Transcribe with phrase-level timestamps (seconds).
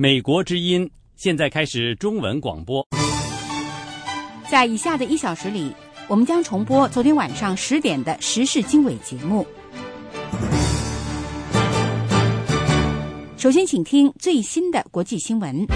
[0.00, 2.86] 美国之音现在开始中文广播。
[4.48, 5.74] 在以下的一小时里，
[6.06, 9.44] 我们将重播昨天晚上十点的时事经纬节目。
[13.36, 15.66] 首先，请听最新的国际新闻。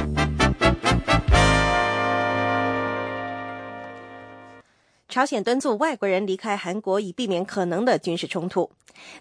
[5.08, 8.70] 朝鲜敦促外国人离开韩国，以避免可能的军事冲突。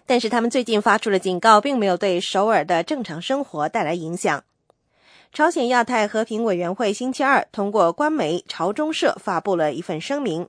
[0.06, 4.44] 但是，他们最近发出了警告，并没有对首尔的正常生活带来影响。
[5.32, 10.46] 朝鲜亚太和平委员会星期二通过官媒朝中社发布了一份声明，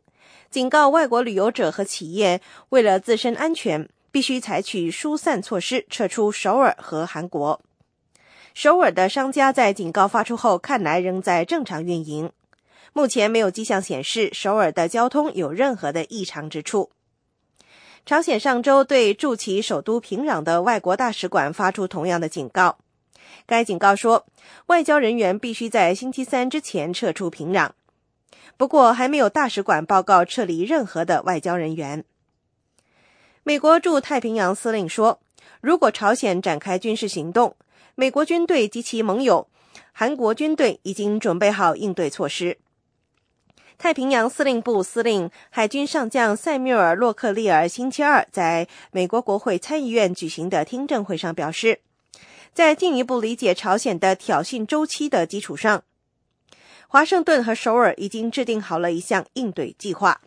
[0.50, 7.62] 警告外国旅游者和企业，为了自身安全，必须采取疏散措施，撤出首尔和韩国。
[8.54, 12.30] 首尔的商家在警告发出后，看来仍在正常运营。
[12.92, 16.92] 目前没有迹象显示首尔的交通有任何的异常之处。
[18.06, 22.80] 朝鲜上周对驻其首都平壤的外国大使馆发出同样的警告。
[23.46, 24.26] 该警告说，
[24.68, 27.72] 外交人员必须在星期三之前撤出平壤。
[28.56, 32.06] 不过，还没有大使馆报告撤离任何的外交人员。
[33.44, 35.20] 美国驻太平洋司令说，
[35.60, 37.56] 如果朝鲜展开军事行动，
[37.96, 39.48] 美国军队及其盟友
[39.92, 42.58] 韩国军队已经准备好应对措施。
[43.78, 51.80] 太平洋司令部司令海军上将塞缪尔·洛克利尔星期二在美国国会参议院举行的听证会上表示，
[52.54, 55.84] 在进一步理解朝鲜的挑衅周期的基础上，
[56.88, 60.22] 华盛顿和首尔已经制定好了一项应对计划。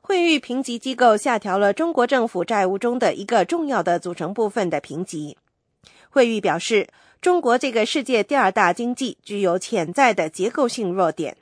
[0.00, 5.36] 惠誉评级机构下调了中国政府债务中的一个重要的组成部分的评级。
[6.08, 6.88] 惠誉表示。
[7.20, 11.36] 中国这个世界第二大经济具有潜在的结构性弱点。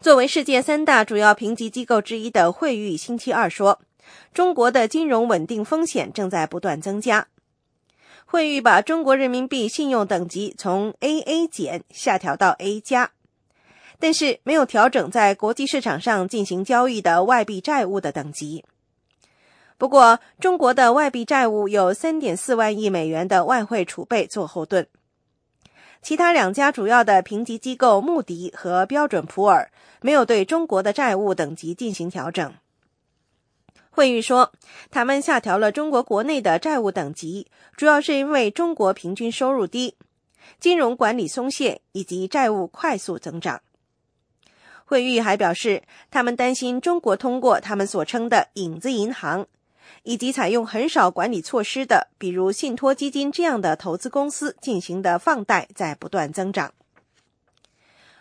[0.00, 3.80] 作为世界三大主要评级机构之一的惠誉，星期二说，
[4.32, 7.28] 中国的金融稳定风险正在不断增加。
[8.24, 13.10] 惠誉把中国人民币信用等级从 AA 减下调到 A 加，
[13.98, 18.64] 但是没有调整在国际市场上进行交易的外币债务的等级。
[19.76, 24.86] 不过，中国的外币债务有三点四万亿美元的外汇储备做后盾。
[26.00, 32.54] 其他两家主要的评级机构穆迪和标准普尔没有对中国的债务等级进行调整。
[33.92, 34.52] 惠誉说，
[34.90, 39.94] 他们下调了中国国内的债务等级，主要是因为中国平均收入低、
[40.58, 43.60] 金融管理松懈以及债务快速增长。
[44.84, 49.46] 惠誉还表示，他们担心中国通过他们所称的“影子银行”。
[50.04, 56.72] 以及采用很少管理措施的，比如信托基金这样的投资公司进行的放贷在不断增长。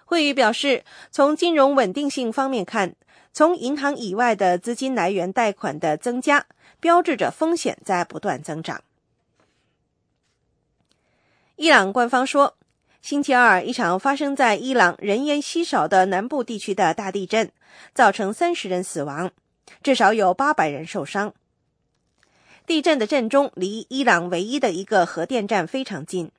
[0.05, 2.95] 惠誉表示，从金融稳定性方面看，
[3.33, 6.45] 从银行以外的资金来源贷款的增加，
[6.79, 8.83] 标志着风险在不断增长。
[11.55, 12.57] 伊朗官方说，
[13.01, 17.51] 星期二一场发生在伊朗人烟稀少的南部地区的大地震，
[17.93, 19.31] 造成三十人死亡，
[19.81, 21.33] 至少有八百人受伤。
[22.65, 26.31] 地震的震中离伊朗唯一的一个核电站非常近，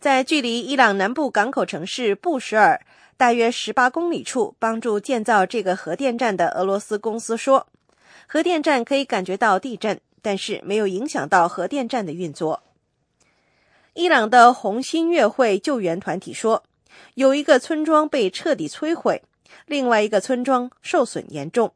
[0.00, 2.80] 在距离伊朗南部港口城市布什尔
[3.18, 7.66] 大约十八公里处，帮助建造这个核电站的俄罗斯公司说，
[8.26, 12.62] 核电站可以感觉到地震，但是没有影响到核电站的运作。
[13.92, 16.62] 伊朗的红新月会救援团体说，
[17.12, 19.22] 有一个村庄被彻底摧毁，
[19.66, 21.74] 另外一个村庄受损严重。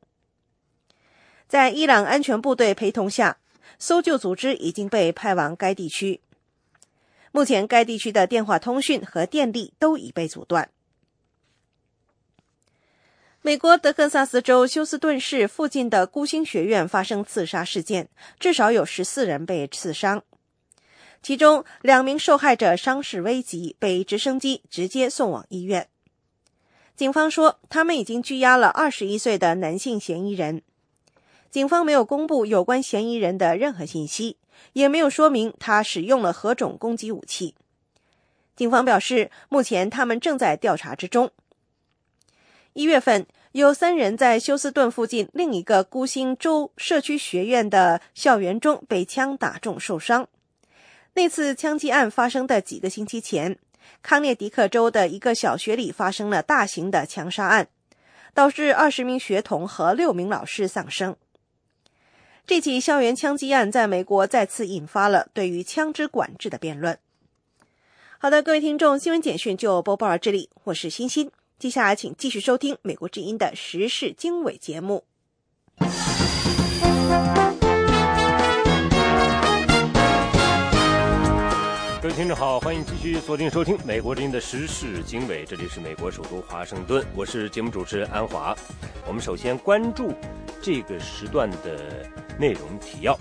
[1.47, 3.37] 在伊朗安全部队陪同下，
[3.79, 6.23] 搜救组织已经被派往该地区。
[7.37, 10.71] 目前，该地区的电话通讯和电力都已被阻断。
[13.43, 18.09] 美国德克萨斯州休斯顿市附近的孤星学院发生刺杀事件，
[18.39, 20.23] 至少有十四人被刺伤，
[21.25, 25.89] 其中两名受害者伤势危急，被直升机直接送往医院。
[26.95, 30.63] 警方说，他们已经拘押了二十一岁的男性嫌疑人。
[31.55, 34.39] 警方没有公布有关嫌疑人的任何信息，
[34.73, 37.55] 也没有说明他使用了何种攻击武器。
[38.57, 41.31] 警方表示，目前他们正在调查之中。
[42.73, 50.27] 一月份，有三人在休斯顿附近另一个孤星州社区学院的校园中被枪打中受伤。
[51.13, 53.57] 那次枪击案发生的几个星期前，
[54.03, 57.69] 康涅狄克州的一个小学里发生了大型的枪杀案，
[58.35, 61.17] 导致二十名学童和六名老师丧生。
[62.47, 66.99] 这起校园枪击案在美国再次引发了对于枪支管制的辩论。
[68.19, 71.31] 好的，各位听众，新闻简讯就播报到这里，我是欣欣。
[71.59, 75.05] 接下来，请继续收听美国之音的时事经纬节目。
[82.03, 88.55] 各位听众好，欢迎继续锁定收听《美国之音》的时事经纬，这里是美国首都华盛顿，我是节目主持人安华。
[89.07, 90.13] 我们首先关注
[90.61, 92.07] 这个时段的
[92.39, 93.19] 内容提要。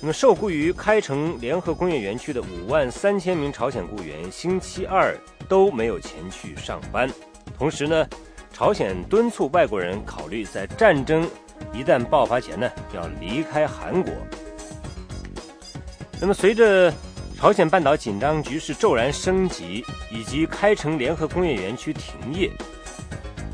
[0.00, 5.16] 那么，受雇于开城联合工业园区的五万三千名朝鲜雇员，星期二
[5.48, 7.10] 都没有前去上班。
[7.58, 8.06] 同时呢，
[8.52, 11.28] 朝鲜敦促外国人考虑在战争
[11.72, 14.12] 一旦爆发前呢，要离开韩国。
[16.20, 16.92] 那么，随着
[17.36, 22.50] 朝鲜半岛紧张局势骤然升级，以及开城联合工业园区停业，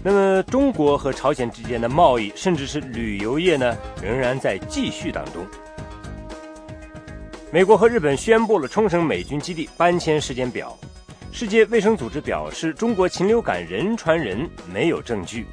[0.05, 5.47] 那么中国和朝鲜之间的贸易，甚至是旅游业呢，仍然在继续当中。
[7.53, 10.77] 美国和日本宣布了冲绳美军基地搬迁时间表。
[11.31, 15.47] 世界卫生组织表示，中国禽流感人传人没有证据。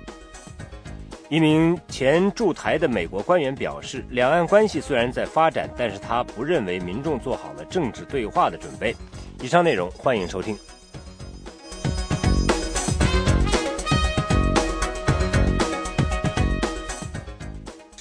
[1.29, 8.95] 一名前驻台的美国官员表示，两岸关系虽然在发展，但是他不认为民众做好了政治对话的准备。
[9.41, 10.57] 以上内容，欢迎收听。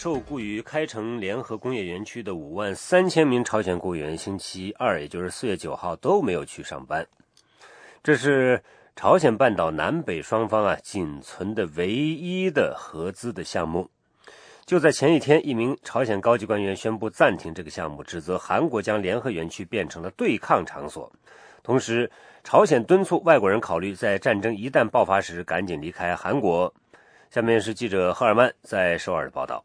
[0.08, 7.06] 受雇于开城联合工业园区的五万三千名朝鲜雇员，星期二，也就是四月九号都没有去上班。
[8.02, 8.62] 这是。
[8.96, 13.90] 朝鲜半岛南北双方啊仅存的唯一的合资的项目，
[14.64, 21.12] 就在前一天，一名朝鲜高级官员宣布暂停这个项目，指责韩国将联合园区变成了对抗场所。
[21.62, 22.10] 同时，
[22.43, 26.72] 朝鲜敦促外国人考虑在战争一旦爆发时赶紧离开韩国。
[27.31, 29.62] 下面是记者赫尔曼在首尔的报道。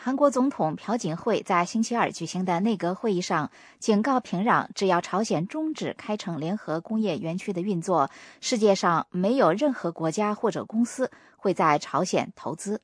[0.00, 3.50] 韩国总统朴槿惠在星期二举行的内阁会议上
[3.80, 8.08] 警告平壤，只要朝鲜终止开城联合工业园区的运作，
[8.40, 12.80] 世界上没有任何国家或者公司会在朝鲜投资。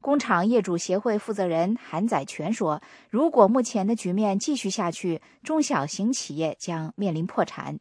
[0.01, 7.79] 工厂业主协会负责人韩载全说：“如果目前的局面继续下去，中小型企业将面临破产。”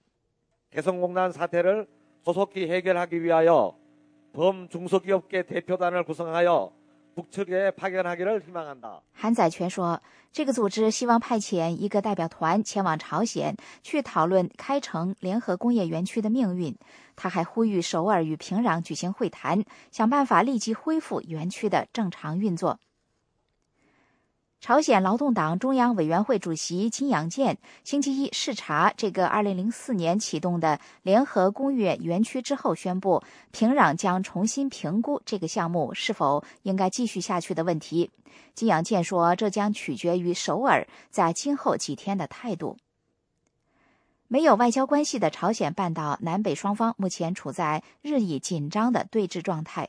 [9.12, 10.02] 韩载权说
[10.32, 16.76] 这个组织希望派遣一个代表团前往朝鲜去讨论开城联合工业园区的命运。
[17.16, 22.78] 他还呼吁首尔与平壤举行会谈想办法立即恢复园区的正常运作。
[24.60, 33.22] 朝鲜劳动党中央委员会主席金养健星期一视察这个2004年启动的联合工业园区之后，宣布
[33.52, 38.10] 平壤将重新评估这个项目是否应该继续下去的问题。
[38.54, 42.76] 金养健说，这将取决于首尔在今后几天的态度。
[44.28, 49.88] 没有外交关系的朝鲜半岛南北双方目前处在日益紧张的对峙状态。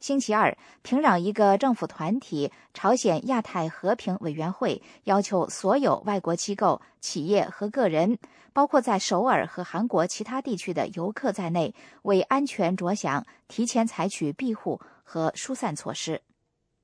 [0.00, 8.18] 星期二，平壤一个政府团体——朝鲜亚太和平委员会，要求所有外国机构、企业和个人，
[8.52, 16.20] 包括在首尔和韩国其他地区的游客在内，为安全着想，提前采取庇护和疏散措施。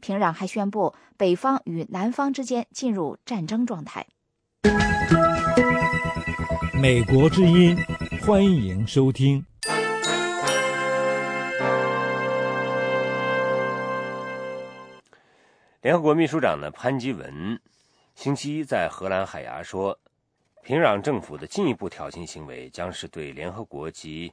[0.00, 4.06] 平壤还宣布，北方与南方之间进入战争状态。
[6.84, 7.74] 美国之音，
[8.26, 9.42] 欢迎收听。
[15.80, 17.58] 联合国秘书长呢潘基文
[18.14, 19.98] 星期一在荷兰海牙说，
[20.62, 24.30] 平壤政府的进一步挑衅行为将是对联合国及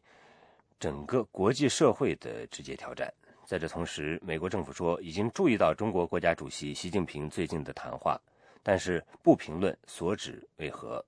[0.77, 3.09] 整个国际社会的直接挑战。
[3.45, 8.19] 在这同时，美国政府说已经注意到中国国家主席习近平最近的谈话，
[8.61, 11.01] 但是不评论所指为何。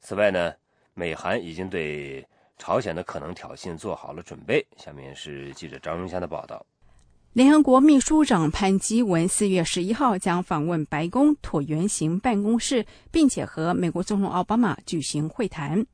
[0.00, 0.52] 此外呢，
[0.94, 2.26] 美韩已经对
[2.58, 4.66] 朝鲜的可能挑衅做好了准备。
[4.76, 6.64] 下面是记者张荣香的报道。
[7.32, 15.86] 联合国秘书长潘基文四月十一号将访问白宫椭圆形办公室，并且和美国总统奥巴马举行会谈。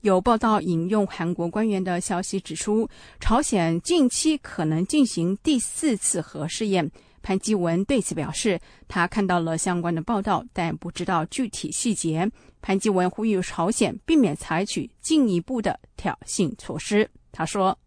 [0.00, 2.88] 有报道引用韩国官员的消息指出，
[3.20, 6.90] 朝鲜近期可能进行第四次核试验。
[7.22, 12.30] 潘基文对此表示，他看到了相关的报道，但不知道具体细节。
[12.62, 17.10] 潘基文呼吁朝鲜避免采取进一步的挑衅措施。
[17.32, 17.78] 他说。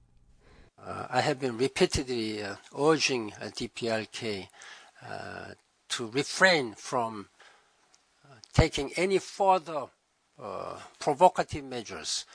[1.10, 4.48] I have been repeatedly uh, urging uh, DPRK
[5.88, 7.28] to refrain from
[8.54, 9.88] taking any further
[11.00, 12.26] provocative measures.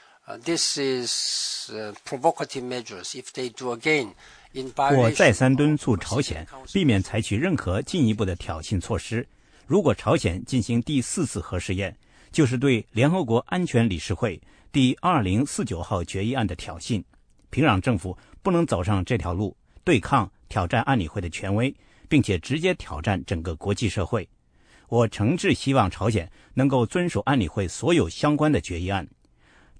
[0.45, 1.71] This is
[2.05, 3.15] provocative measures.
[3.15, 4.13] If they do again,
[4.97, 9.27] 我再三敦促朝鲜避免采取任何进一步的挑衅措施。
[9.67, 11.97] 如果朝鲜进行第四次核试验，
[12.33, 14.41] 就是对联合国安全理事会
[14.73, 17.03] 第二零四九号决议案的挑衅。
[17.51, 18.17] 平壤政府。
[18.41, 19.55] 不能走上这条路，
[19.85, 21.75] 对抗、挑战安理会的权威，
[22.09, 24.27] 并且直接挑战整个国际社会。
[24.89, 29.07] 我诚挚希望朝鲜能够遵守安理会所有相关的决议案。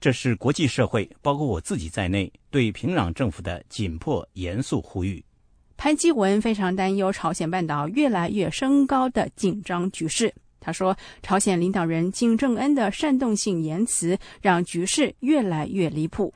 [0.01, 5.25] 这是国际社会，包括我自己在内，对平壤政府的紧迫、严肃呼吁。
[5.77, 10.33] 潘基文非常担忧朝鲜半岛越来越升高的紧张局势。
[10.61, 16.35] 他说，朝鲜领导人金正恩的煽动性言辞让局势越来越离谱。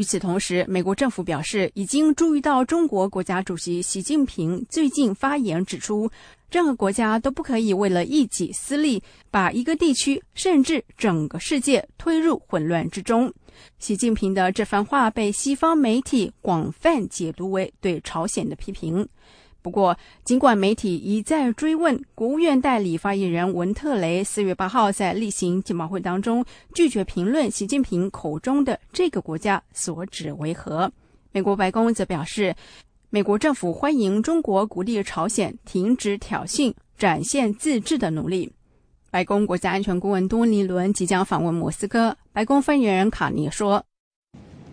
[0.00, 6.10] 与此同时，美国政府表示已经注意到中国国家主席习近平最近发言指出，
[6.50, 13.30] 任何国家都不可以为了一己私利，把一个地区甚至整个世界推入混乱之中。
[13.78, 19.06] 习近平的这番话被西方媒体广泛解读为对朝鲜的批评。
[19.62, 30.90] 不过，尽管媒体一再追问，国务院代理发言人文特雷四月八号在例行记者会当中拒绝评论习近平口中的这个国家所指为何。
[31.32, 32.54] 美国白宫则表示，
[33.10, 38.50] 美国政府欢迎中国鼓励朝鲜停止挑衅、展现自治的努力。
[39.10, 43.84] 白宫国家安全顾问多尼伦即将访问莫斯科，白宫发言人卡尼说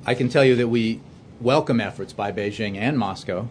[0.05, 0.99] ：“I can tell you that we
[1.43, 3.45] welcome efforts by Beijing and Moscow.”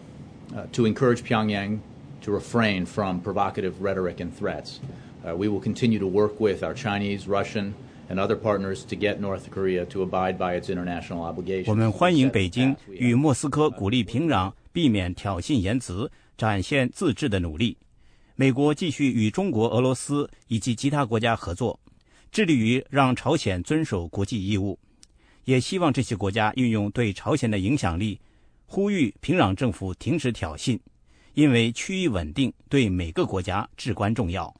[0.71, 1.79] To encourage Pyongyang
[2.21, 4.79] to refrain from provocative rhetoric and threats.
[5.23, 7.73] We will continue to work with our Chinese, Russian,
[8.09, 11.69] and other partners to get North Korea to abide by its international obligations.
[11.69, 17.77] 我们欢迎北京与莫斯科鼓励平壤避免挑衅言辞，展现自治的努力。
[18.35, 21.77] 美国继续与中国、俄罗斯以及其他国家合作，
[22.31, 24.79] 致力于让朝鲜遵守国际义务，
[25.43, 28.19] 也希望这些国家运用对朝鲜的影响力。
[28.67, 30.77] 呼吁平壤政府停止挑衅，
[31.33, 34.53] 因为区域稳定对每个国家至关重要。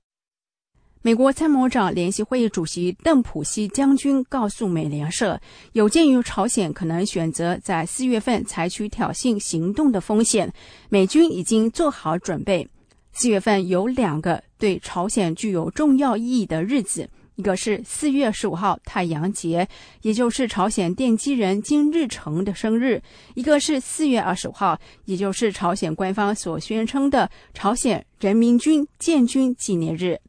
[1.01, 5.39] 美国参谋长联席会议主席邓普西将军告诉美联社，
[5.73, 10.51] 有鉴于朝鲜可能选择在四月份采取挑衅行动的风险，
[10.89, 12.67] 美军已经做好准备。
[13.13, 17.09] 四月份有两个对朝鲜具有重要意义的日子。
[17.37, 19.67] 一个是四月十五号太阳节，
[20.01, 22.99] 也就是朝鲜奠基人金日成的生日；
[23.35, 30.19] 一个是四月二十五号，也就是朝鲜官方所宣称的朝鲜人民军建军纪念日。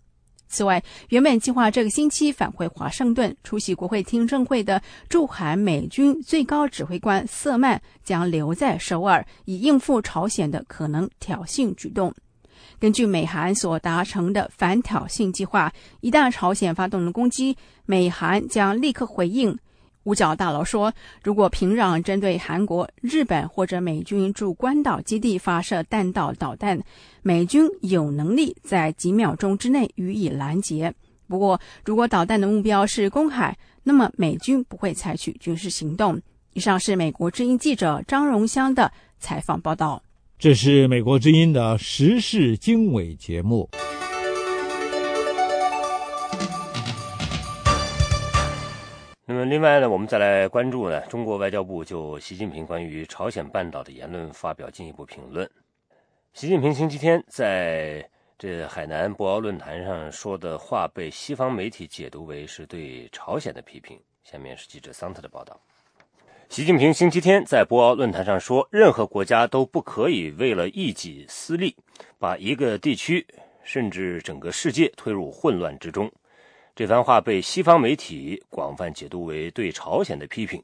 [0.49, 12.15] 此外，原本计划这个星期返回华盛顿出席国会听证会的驻韩美军最高指挥官瑟曼将留在首尔，以应付朝鲜的可能挑衅举动。
[12.81, 17.57] 根据美韩所达成的反挑衅计划，一旦朝鲜发动了攻击，
[17.87, 19.57] 美韩将立刻回应。
[20.05, 20.91] 五角大楼说，
[21.23, 26.81] 如果平壤针对韩国、日本或者美军驻关岛基地发射弹道导弹，
[27.21, 30.95] 美军有能力在几秒钟之内予以拦截。
[31.27, 36.19] 不过，如果导弹的目标是公海，那么美军不会采取军事行动。
[36.55, 40.03] 以上是美国之音记者张荣香的采访报道。
[40.41, 43.69] 这是美国之音的时事经纬节目。
[49.27, 55.51] 那么，另外呢，我们再来关注呢，中国外交部就习近平关于朝鲜半岛的言论发表进一步评论。
[56.35, 63.99] 习近平星期天在这海南博鳌论坛上说的话，被西方媒体解读为是对朝鲜的批评。
[64.23, 65.61] 下面是记者桑特的报道。
[66.49, 71.77] 习近平星期天在博鳌论坛上说：“任何国家都不可以为了一己私利，
[72.19, 73.25] 把一个地区
[73.63, 76.11] 甚至整个世界推入混乱之中。”
[76.75, 80.63] 这番话被西方媒体广泛解读为对朝鲜的批评。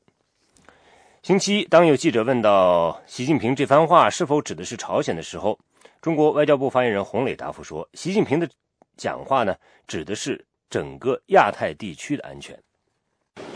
[1.23, 5.59] 星期一，当有记者问到习近平这番话是否指的是朝鲜的时候，
[6.01, 8.49] 中国外交部发言人洪磊答复说：“习近平的
[8.97, 9.55] 讲话呢，
[9.87, 12.59] 指的是整个亚太地区的安全。”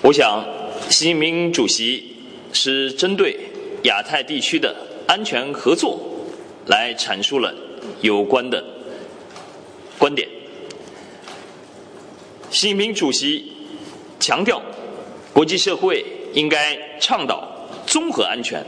[0.05, 0.45] 我想，
[0.91, 2.18] 习近平主席
[2.61, 3.39] 是针对
[3.85, 4.75] 亚太地区的
[5.07, 5.97] 安全合作
[6.67, 7.55] 来阐述了
[8.01, 8.65] 有关的
[9.97, 10.29] 观点。
[12.51, 13.53] 习近平主席
[14.19, 14.61] 强调，
[15.33, 17.47] 国际社会应该倡导。
[17.87, 18.63] 综合安全、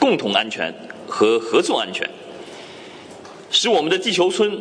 [0.00, 0.74] 共同安全
[1.06, 2.08] 和合作安全，
[3.52, 4.58] 使我们的地球村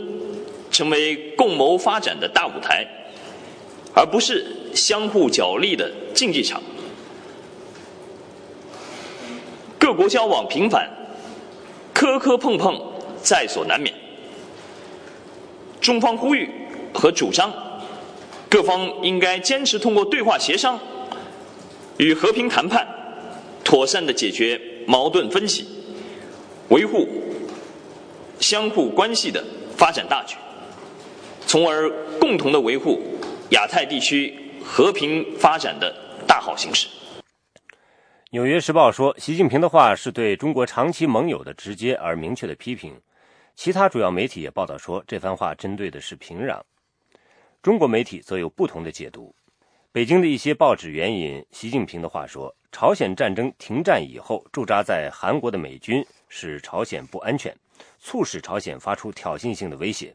[0.69, 2.86] 成为共谋发展的大舞台，
[3.95, 4.45] 而不是
[4.75, 6.62] 相互角力的竞技场。
[9.79, 10.89] 各国交往频繁，
[11.93, 12.81] 磕磕碰碰
[13.22, 13.93] 在所难免。
[15.79, 16.50] 中方呼吁
[16.93, 17.51] 和主张，
[18.50, 20.79] 各方应该坚持通过对话协商
[21.98, 22.88] 与和平谈判。
[23.63, 25.67] 妥善的解决矛盾分歧，
[26.69, 27.05] 维护
[28.39, 29.43] 相互关系的
[29.75, 30.38] 发展大局，
[31.46, 33.01] 从而共同的维护
[33.50, 35.93] 亚太地区和平发展的
[36.25, 36.88] 大好形势。
[38.31, 43.00] 《纽约时报》说，习近平的话是对中国长期盟友的直接而明确的批评。
[43.55, 46.62] 其他主要媒体也报道说，这番话针对的是平壤。
[47.62, 49.34] 中国媒体则有不同的解读。
[49.93, 52.53] 北京的一些报纸援引习近平的话说。
[52.69, 57.55] 朝鲜战争停战以后，驻扎在韩国的美军使朝鲜不安全，
[57.98, 60.13] 促使朝鲜发出挑衅性的威胁。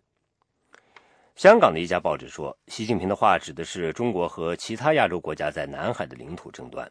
[1.34, 6.88] 香港的一家报纸说，习近平的话指的是中国和其他亚洲国家在南海的领土争端。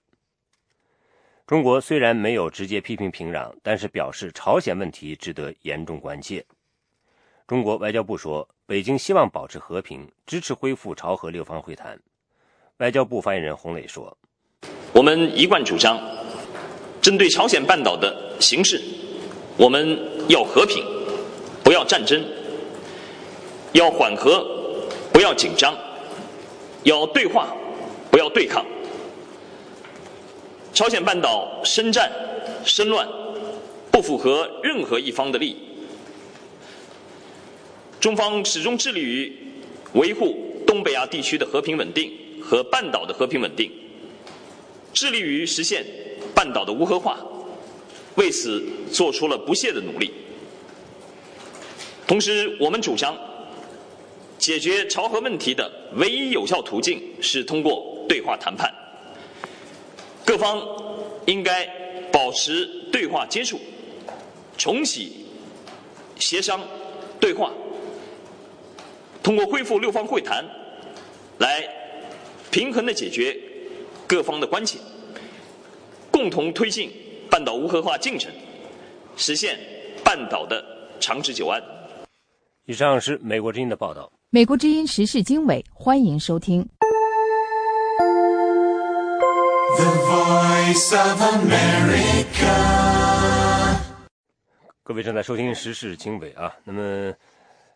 [1.52, 6.42] 中国虽然没有直接批评平壤，但是表示朝鲜问题值得严重关切。
[7.46, 12.00] 中国外交部说，北京希望保持和平，支持恢复朝核六方会谈。
[12.78, 14.18] 外交部发言人洪磊说。
[14.94, 16.00] 我们一贯主张，
[17.02, 18.82] 针对朝鲜半岛的形势，
[19.58, 20.00] 我们
[20.30, 20.82] 要和平，
[21.66, 22.22] 不要战争；
[23.74, 24.48] 要缓和，
[25.12, 25.74] 不要紧张；
[26.84, 27.54] 要对话，
[28.10, 28.66] 不要对抗。
[30.74, 32.10] 朝鲜半岛生战、
[32.64, 33.08] 生乱，
[33.92, 35.58] 不符合任何一方的利益。
[38.00, 39.32] 中方始终致力于
[39.94, 43.70] 维护东北亚地区的和平稳定和半岛的和平稳定。
[44.94, 45.86] 致力于实现
[46.34, 47.18] 半岛的无核化，
[48.16, 50.12] 为此做出了不懈的努力。
[52.08, 53.18] 同时，我们主张
[54.38, 58.74] 解决朝核问题的唯一有效途径是通过对话谈判。
[60.32, 60.66] 各方
[61.26, 61.68] 应该
[62.10, 63.60] 保持对话接触，
[64.58, 65.26] 重启
[66.16, 66.62] 协商
[67.20, 67.52] 对话，
[69.22, 70.42] 通过恢复六方会谈
[71.40, 71.62] 来
[72.50, 73.38] 平衡的解决。
[74.08, 74.80] 各方的关切，
[76.10, 76.90] 共同推进
[77.30, 78.32] 半岛无核化进程，
[79.18, 79.60] 实现
[80.02, 80.64] 半岛的
[81.02, 81.62] 长治久安。
[82.68, 84.10] 以上是美国之音的报道。
[84.30, 86.66] 美国之音时事经纬，欢迎收听。
[89.78, 92.56] The Voice of America
[94.84, 97.14] 各位正在收听时事经纬啊，那么。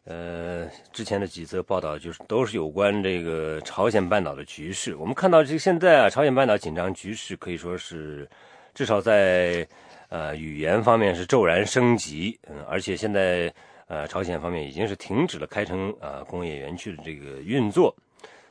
[0.07, 4.93] 呃，之前的几则报道就是都是有关这个朝鲜半岛的局势。
[4.95, 8.29] 我们看到这个现在啊，朝鲜半岛紧张局势可以说是
[8.75, 9.67] 至少在
[10.09, 12.39] 呃语言方面是骤然升级。
[12.47, 13.51] 嗯，而且现在
[13.87, 17.95] 呃朝鲜方面已经是停止了开城啊工业园区的这个运作。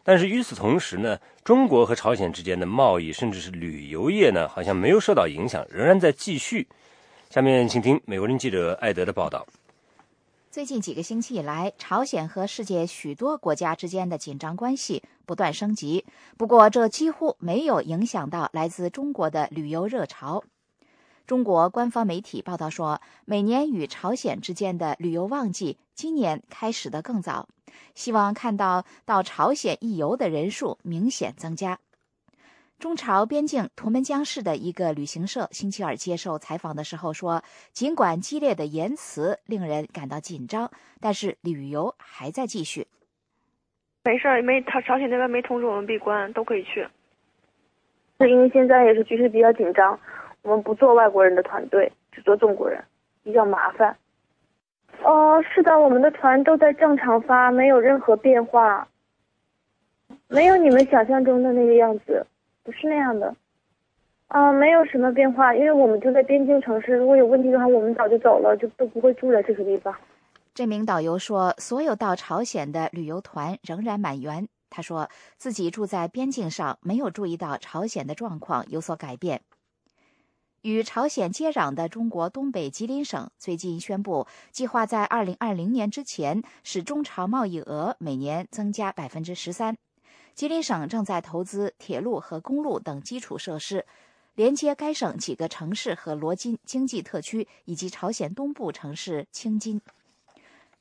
[0.05, 6.69] 但是与此同时呢，中国和朝鲜之间的贸易甚至是旅游业呢，好像没有受到影响，仍然在继续。
[7.31, 9.47] 下面请听美国人记者艾德的报道。
[10.51, 16.05] 最近几个星期以来，朝鲜和世界许多国家之间的紧张关系不断升级。
[16.37, 20.45] 不过，这几乎没有影响到来自中国的旅游热潮。
[21.27, 27.49] 中国官方媒体报道说，每年与朝鲜之间的旅游旺季今年开始的更早，
[27.95, 31.79] 希望看到到朝鲜一游的人数明显增加。
[32.79, 42.87] 中朝边境图们江市的一个旅行社星期二接受采访的时候说：“尽管激烈的言辞令人感到紧张，但是旅游还在继续。
[44.03, 46.87] 没事儿，没朝朝鲜那边没通知我们闭关，都可以去。
[48.19, 49.99] 是因为现在也是局势比较紧张，
[50.43, 52.85] 我们不做外国人的团队，只做中国人，
[53.23, 53.97] 比较麻烦。
[55.03, 58.87] 哦，是的，我们的团都在正常发，没有任何变化，
[60.29, 62.27] 没有你们想象中的那个样子。”
[62.65, 63.37] 不是那样的，
[64.29, 69.95] 啊，没有什么变化，因为我们就在边境城市，如果有问题的话，我们早就走了，就都不会住在这个地方。
[70.55, 74.49] 这名导游说，所有到朝鲜的旅游团仍然满员。
[74.71, 79.43] 他说自己住在边境上，没有注意到朝鲜的状况有所改变。
[80.65, 89.77] 与朝鲜接壤的中国东北吉林省最近宣布，计划在二零二零年之前使中朝贸易额每年增加百分之十三。
[90.35, 93.85] 吉林省正在投资铁路和公路等基础设施，
[94.37, 99.83] 连接该省几个城市和罗金经济特区以及朝鲜东部城市青金。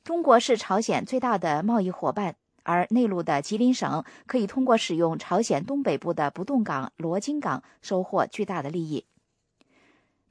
[0.02, 9.04] 中国是朝鲜最大的贸易伙伴，而内陆的吉林省可以通过使用朝鲜东北部的不动港罗金港收获巨大的利益。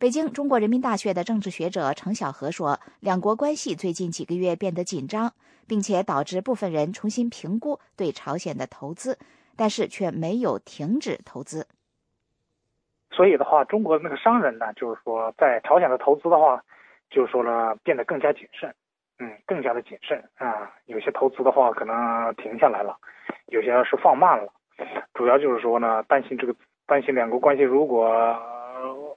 [0.03, 5.31] 北京中国人民大学的政治学者程晓河说：“两国关系最近几个月变得紧张，
[5.65, 9.17] 并且导致部分人重新评估对朝鲜的投资，
[9.55, 11.65] 但是却没有停止投资。
[13.11, 16.61] 所以的话，中国那个商人呢，就是说在朝鲜的投资的话，
[17.09, 18.75] 就是说呢变得更加谨慎，
[19.19, 20.69] 嗯，更加的谨慎啊。
[20.87, 21.95] 有些投资的话可能
[22.35, 22.93] 停下来了，
[23.45, 24.51] 有些是放慢了，
[25.13, 26.53] 主要就是说呢担心这个
[26.85, 28.03] 担心两国关系如果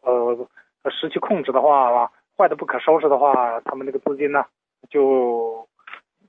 [0.03, 0.49] 呃。”
[0.90, 4.44] 失去控制的话，坏的不可收拾的话，他们那个资金呢
[4.90, 5.66] 就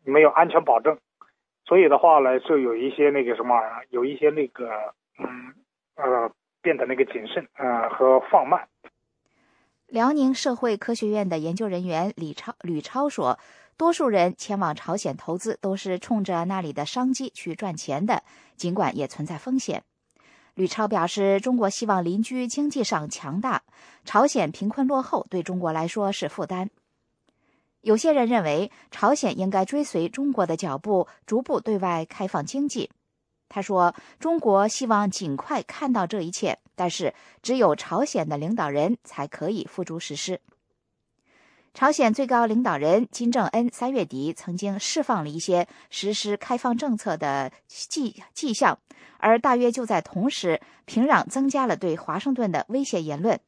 [0.04, 0.98] 没有安全保证，
[1.66, 3.56] 所以的话呢，就有一些那个什么，
[3.90, 4.70] 有一些那个
[5.20, 5.54] 嗯
[5.96, 8.68] 呃变得那个谨慎啊和放慢。
[9.88, 13.40] 辽宁社会科学院的研究人员李超吕超说，
[13.78, 18.24] 多数人前往朝鲜投资都是冲着那里的商机去赚钱的，
[18.58, 19.84] 尽管也存在风险。
[20.58, 23.62] 吕超表示，中国希望邻居经济上强大，
[24.06, 26.72] 朝鲜贫困落后对中国来说是负担。
[27.82, 32.90] 有些人认为，朝鲜应该追随中国的脚步，逐步对外开放经济。
[33.48, 40.42] 他说，中国希望尽快看到这一切，但是只有朝鲜的领导人才可以付诸实施。
[41.78, 48.80] 朝鲜最高领导人金正恩三月底曾经释放了一些实施开放政策的迹迹象，
[49.20, 53.40] 而大约就在同时，平壤增加了对华盛顿的威胁言论。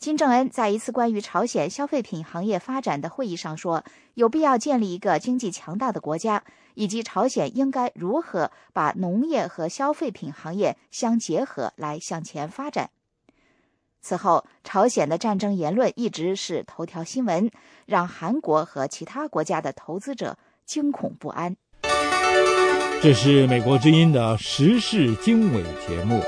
[0.00, 6.42] 金正恩在一次关于朝鲜消费品行业发展的会议上说，有必要建立一个经济强大的国家，
[6.74, 12.90] 以及朝鲜应该如何把农业和消费品行业相结合来向前发展。
[14.04, 17.50] 此后，朝鲜的战争言论一直是头条新闻，
[17.86, 20.36] 让韩国和其他国家的投资者
[20.66, 21.56] 惊恐不安。
[23.00, 26.20] 这是美国之音的时事经纬节目。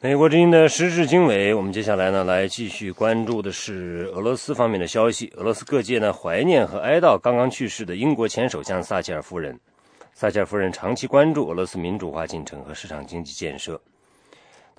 [0.00, 5.30] 美国之音的时事经纬，我们接下来呢来继续关注的是俄罗斯方面的消息。
[5.36, 9.60] 俄罗斯各界呢怀念和哀悼刚刚去世的英国前首相撒切尔夫人。
[10.14, 13.78] 撒切尔夫人长期关注俄罗斯民主化进程和市场经济建设。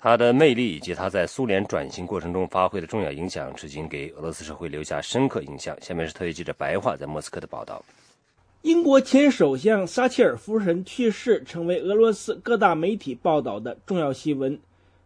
[0.02, 5.76] 他的魅力以及他在苏联转型过程中发挥的重要影响，至今给俄罗斯社会留下深刻印象。
[5.82, 7.84] 下面是特约记者白桦在莫斯科的报道：
[8.62, 14.58] 英国前首相撒切尔夫人去世，成为俄罗斯各大媒体报道的重要新闻。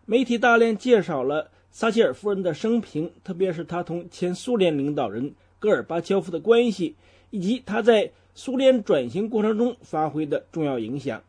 [0.07, 6.95] 媒体大量介绍了撒切尔夫人的生平，特别是她同前苏联领导人戈尔巴乔夫的关系，
[7.31, 11.21] 以及她在苏联转型过程中发挥的重要影响。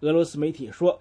[0.00, 1.00] 俄罗斯媒体说。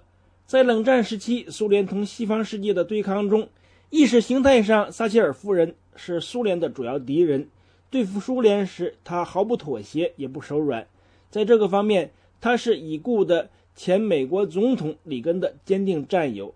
[0.51, 3.47] 在冷战时期，苏联同西方世界的对抗中，
[3.89, 7.47] 意识形态上，撒切尔夫人是苏联的主要敌人。
[7.89, 10.85] 对付苏联时，他毫不妥协，也不手软。
[11.29, 12.11] 在这个方面，
[12.41, 16.53] 他是已故的前美国总统里根的坚定战友。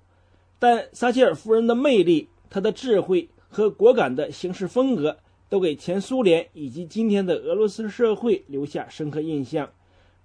[0.60, 9.70] 但撒切尔夫人的魅力、她的智慧和果敢的行事风格，都给前苏联以及今天的俄罗斯社会留下深刻印象。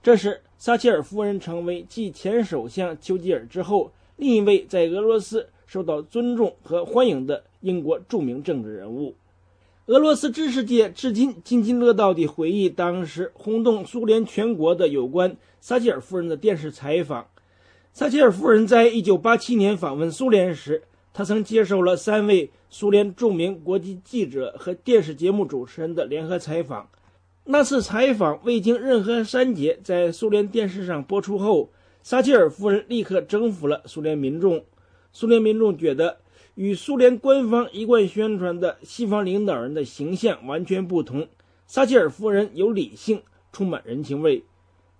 [0.03, 9.15] 这是撒切尔夫人成为继前首相丘吉尔之后另一位在俄罗斯受到尊重和欢迎的英国著名政治人物。
[9.87, 17.27] 俄罗斯知识界至今津津乐道地回忆当时轰动苏联全国的有关撒切尔夫人的电视采访。
[17.93, 20.83] 撒切尔夫人在一九八七年访问苏联时，
[21.13, 26.89] 她曾接受了三位苏联著名国际记者和电视节目主持人的联合采访。
[27.53, 34.65] 那次采访未经任何删节，在苏联电视上播出后，撒切尔夫人立刻征服了苏联民众。
[35.13, 36.19] 苏联民众觉得，
[36.55, 41.27] 与苏联官方一贯宣传的西方领导人的形象完全不同。
[41.67, 44.45] 撒切尔夫人有理性，充满人情味。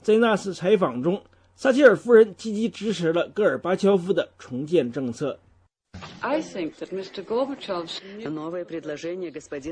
[0.03, 1.23] 在那次采访中，
[1.55, 5.39] 撒切尔夫人积极支持了戈尔巴乔夫的重建政策。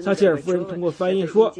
[0.00, 1.54] 撒切尔夫人通过翻译说：“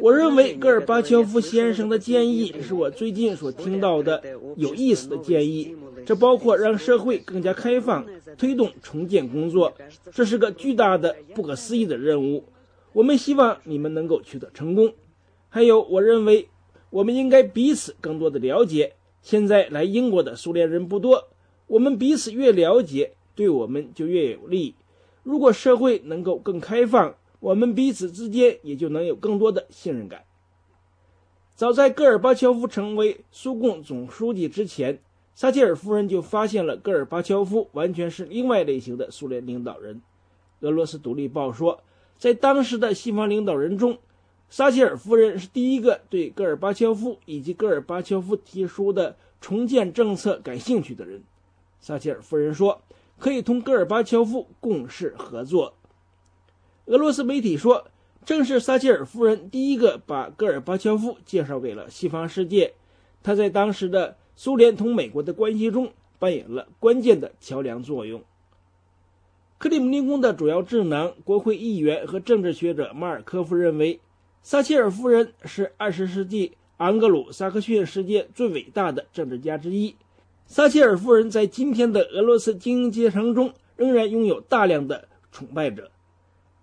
[0.00, 4.22] 我认为戈尔巴乔夫先生的建议是我最近所听到的
[4.56, 5.74] 有意思的建议。
[6.06, 8.06] 这包括让社会更加开放，
[8.38, 9.72] 推动重建工作。
[10.12, 12.44] 这是个巨大的、不可思议的任务。
[12.92, 14.94] 我们希望你们能够取得成功。
[15.48, 16.48] 还有，我认为
[16.90, 18.94] 我们应该彼此更多的了解。
[19.22, 21.28] 现在来英国的苏联人不多，
[21.66, 24.74] 我们彼此越了解，对我们就越有利。
[25.22, 30.24] 如果社会能够更开放，我们彼此之间也就能有更多的信任感。
[31.54, 35.00] 早在戈尔巴乔夫成为苏共总书记之前，
[35.34, 40.02] 撒切尔夫人就发现了戈尔巴乔夫完全是另外类型的苏联领导人。
[40.60, 41.82] 俄罗斯独立报说，
[42.18, 43.96] 在当时的西方领导人中，
[44.50, 51.22] 撒切尔夫人是第一个对戈尔巴乔夫以及戈尔巴乔夫提出的重建政策感兴趣的人。
[51.80, 52.82] 撒切尔夫人说
[53.20, 55.74] ：“可以同戈尔巴乔夫共事合作。”
[56.86, 57.86] 俄罗斯媒体说。
[58.22, 62.74] 正是撒切尔夫人第一个把戈尔巴乔夫介绍给了西方世界，
[63.22, 68.22] 他在当时的苏联同美国的关系中扮演了关键的桥梁作用。
[69.56, 74.00] 克里姆林宫的主要智囊、国会议员和政治学者马尔科夫认为，
[74.42, 79.96] 撒切尔夫人是20世纪安格鲁撒克逊世界最伟大的政治家之一。
[80.50, 85.92] 撒切尔夫人在今天的俄罗斯精英阶层中仍然拥有大量的崇拜者。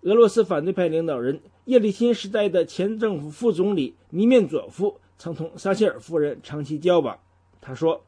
[0.02, 7.18] 俄罗斯反对派领导人叶利钦时代的前政府副总理尼面佐夫曾同撒切尔夫人长期交往。
[7.62, 8.04] 他说：“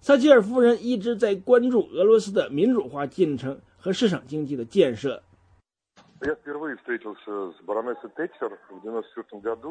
[0.00, 5.20] 撒切尔夫人一直在关注俄罗斯的民主化进程和市场经济的建设。”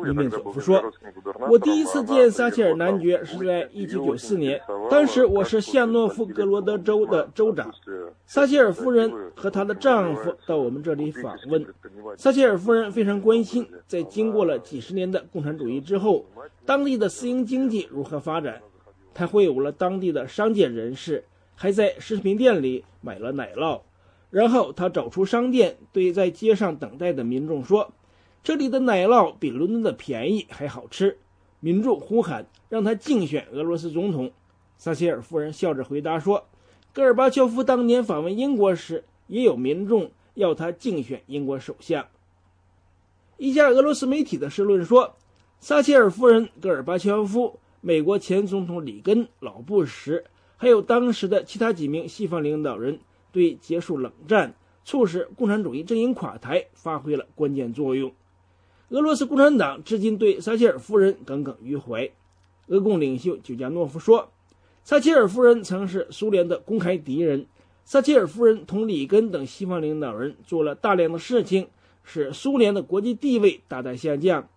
[0.05, 0.83] 伊面佐夫说
[1.49, 7.73] ：“我第一次见撒切尔男爵是在1994年，当时我是夏诺夫格罗德州的州长。
[8.25, 11.65] 撒切尔夫人和她的丈夫到我们这里访问。
[12.17, 16.25] 撒切尔夫人非常关心，在经过了几十年的共产主义之后，
[16.65, 18.61] 当地的私营经济如何发展。
[19.13, 21.23] 她会晤了当地的商界人士，
[21.55, 23.81] 还在食品店里买了奶酪。”
[24.33, 27.93] 然后他走出商店，对在街上等待的民众说
[28.43, 31.19] ：“这里的奶酪比伦敦的便宜，还好吃。”
[31.61, 34.31] 民众呼喊让他竞选俄罗斯总统。
[34.75, 36.47] 撒切尔夫人笑着回答说
[36.93, 42.03] ：“戈尔巴乔夫当年访问英国时，也有民众要他竞选英国首相。”
[43.37, 45.15] 一家俄罗斯媒体的社论说
[45.61, 50.23] ：“撒切尔夫人、戈尔巴乔夫、美国前总统里根、老布什，
[50.57, 52.99] 还有当时的其他几名西方领导人。”
[53.33, 54.53] 对结束冷战、
[54.85, 58.13] 促使共产主义阵营垮台发挥了关键作用。
[58.89, 62.09] 俄罗斯共产党至今对撒切尔夫人耿耿于怀。
[62.67, 64.31] 俄共领袖久加诺夫说
[64.85, 67.47] ：“撒切尔夫人曾是苏联的公开敌人。
[67.83, 71.67] 撒切尔夫人同里根等西方领导人做了大量的事情，
[72.03, 74.47] 使苏联的国际地位大大下降。”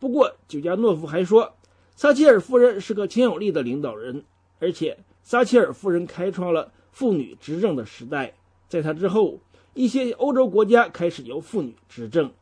[0.00, 1.54] 不过，久加诺夫还说，
[1.94, 4.24] 撒切尔夫人是个强有力的领导人，
[4.60, 6.72] 而且撒切尔夫人开创了。
[6.98, 8.34] 妇女执政的时代，
[8.68, 9.38] 在他之后，
[9.72, 12.32] 一些欧洲国家开始由妇女执政。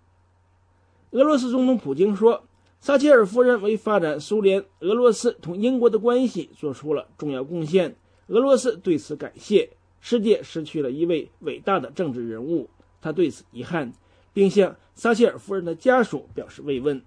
[1.11, 2.43] 俄罗斯总统普京说
[2.81, 7.97] ：“撒切尔夫人为发展苏联、俄罗斯同英国的关系做出了重要贡献，
[8.29, 9.69] 俄罗斯对此感谢。
[10.01, 12.71] 世界失去了一位伟大的政治人物，
[13.03, 13.93] 他对此遗憾，
[14.33, 17.03] 并向撒切尔夫人的家属表示慰问。”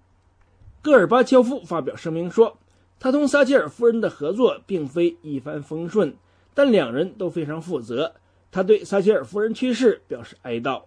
[0.84, 2.60] 戈尔巴乔夫发表声明说
[3.02, 6.16] ：“他同撒切尔夫人的合作并非一帆风顺。”
[6.62, 8.14] 但两人都非常负责。
[8.52, 10.84] 他对撒切尔夫人去世表示哀悼。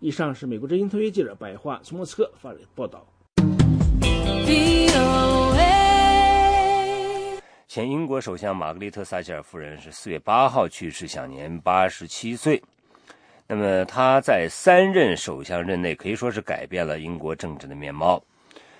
[0.00, 3.06] 以上是美国之音特约记者白桦从莫斯科发来的报道。
[7.68, 12.60] 前英国首相玛格丽特·撒切尔夫人是四月八号去世，享年八十七岁。
[13.46, 18.20] 那么她在三任首相任内可以说是改变了英国政治的面貌，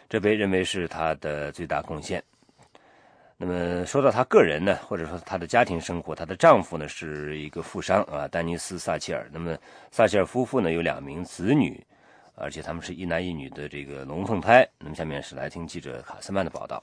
[0.08, 2.20] 这被认为是她的最大贡献。
[3.40, 9.30] 那么说到她个人呢，或者说她的家庭生活，她的丈夫呢是一个富商啊，丹尼斯·撒切尔。
[9.32, 9.56] 那么
[9.92, 11.80] 撒切尔夫妇呢有两名子女，
[12.34, 14.68] 而且他们是一男一女的这个龙凤胎。
[14.80, 16.82] 那么下面是来听记者卡斯曼的报道。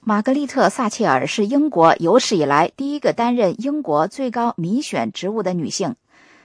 [0.00, 5.94] 玛格丽特·撒切尔是英国有史以来第一个担任英国最高民选职务的女性，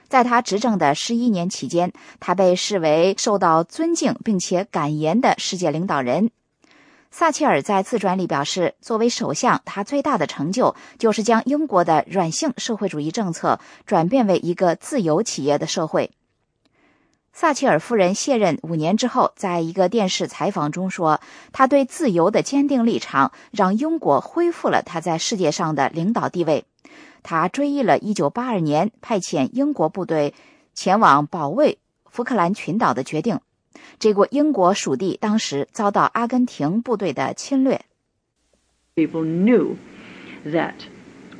[0.06, 6.30] 在她执政的十一年期间，她被视为受到尊敬并且敢言的世界领导人。
[7.14, 16.10] 撒切尔在自传里表示，作为首相，他最大的成就就是将英国的软性社会主义政策转变为一个自由企业的社会。
[17.34, 21.20] 撒切尔夫人卸任五年之后，在一个电视采访中说
[21.52, 26.64] ：“他对自由的坚定立场让英国恢复了他在世界上的领导地位。
[27.22, 30.34] 他追忆了1982年派遣英国部队
[30.72, 33.38] 前往保卫福克兰群岛的决定。”
[34.02, 37.82] 这个英国属地当时遭到阿根廷部队的侵略。
[38.96, 39.76] People knew
[40.44, 40.74] that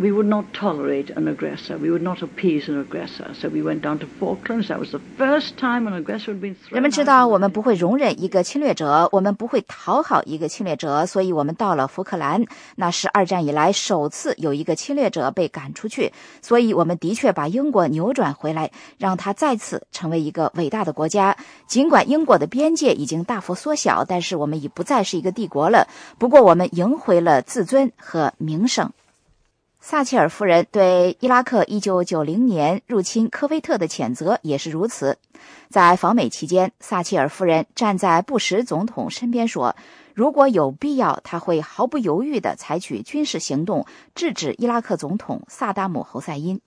[0.02, 1.78] we would not tolerate an aggressor.
[1.78, 3.32] We would not appease an aggressor.
[3.34, 4.68] So we went down to Falklands.
[4.68, 6.74] That was the first time an aggressor had been thrown.
[6.74, 12.44] 人们知道我们不会容忍一个侵略者，我们不会讨好一个侵略者，所以我们到了福克兰。
[12.74, 16.12] 那是二战以来首次有一个侵略者被赶出去，
[16.42, 21.36] 所以我们的确把英国扭转回来，让它再次成为一个伟大的国家。
[21.68, 25.86] 尽管英国的边界已经大幅缩小，但是我们已不再是一个帝国了。
[26.18, 28.90] 不过我们赢回了自尊和名声。
[29.84, 35.18] 撒切尔夫人对伊拉克1990年入侵科威特的谴责也是如此。
[35.68, 39.74] 在访美期间，撒切尔夫人站在布什总统身边说
[40.14, 46.60] ：“如果有必要，他会毫不犹豫地采取军事行动，制止伊拉克总统萨达姆·侯赛因。”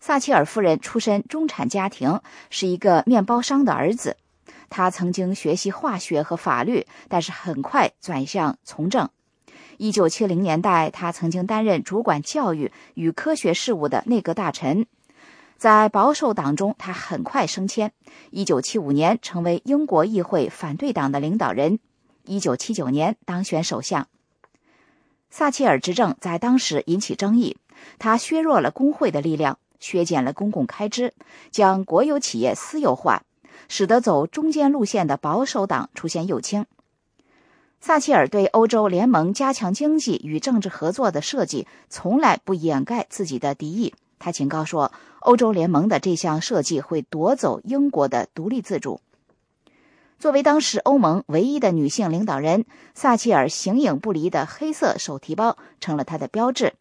[0.00, 4.16] 撒切尔夫人出身中产家庭，是一个面包商的儿子。
[4.70, 9.10] 他曾经学习化学和法律，但是很快转向从政。
[9.78, 14.86] 一九七零年代，他曾经担任主管教育与科学事务的内阁大臣。
[15.56, 17.92] 在保守党中，他很快升迁。
[18.30, 21.78] 一九七五年，成为英国议会反对党的领导人。
[22.24, 24.06] 一九七九年，当选首相。
[25.30, 27.56] 撒切尔执政在当时引起争议，
[27.98, 31.14] 他削弱了工会的力量，削减了公共开支，
[31.50, 33.22] 将国有企业私有化，
[33.68, 36.66] 使得走中间路线的保守党出现右倾。
[37.80, 43.94] 撒切尔对欧洲联盟加强经济与政治合作的设计，从来不掩盖自己的敌意。
[44.18, 49.00] 他警告说，欧洲联盟的这项设计会夺走英国的独立自主。
[50.18, 56.72] 作为当时欧盟唯一的女性领导人，撒切尔形影不离的黑色手提包成了她的标志。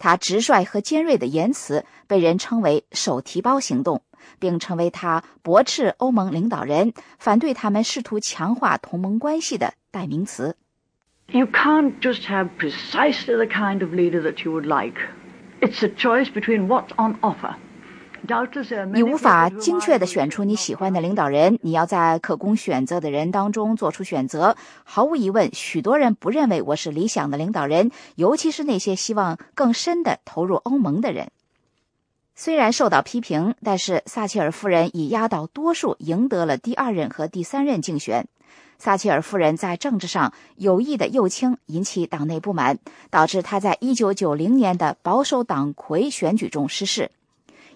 [0.00, 4.02] 他直率和尖锐的言辞被人称为“手提包行动”。
[4.38, 10.56] 并成为他驳斥欧盟领导人、反对他们试图强化同盟关系的代名词。
[11.28, 15.00] You can't just have precisely the kind of leader that you would like.
[15.60, 17.54] It's a choice between what's on offer.
[18.92, 24.56] 你无法精确地选出你喜欢的领导人，你要在可供选择的人当中做出选择。
[24.84, 31.30] 毫无疑问，许多人不认为我是理想的领导人，尤其是那些希望更深的投入欧盟的人。
[32.36, 38.26] 虽然受到批评，但是撒切尔夫人以压倒多数赢得了第二任和第三任竞选。
[38.78, 42.78] 撒切尔夫人在政治上有意的右倾，引起党内不满，
[43.10, 47.10] 导致她在1990年的保守党魁选举中失势。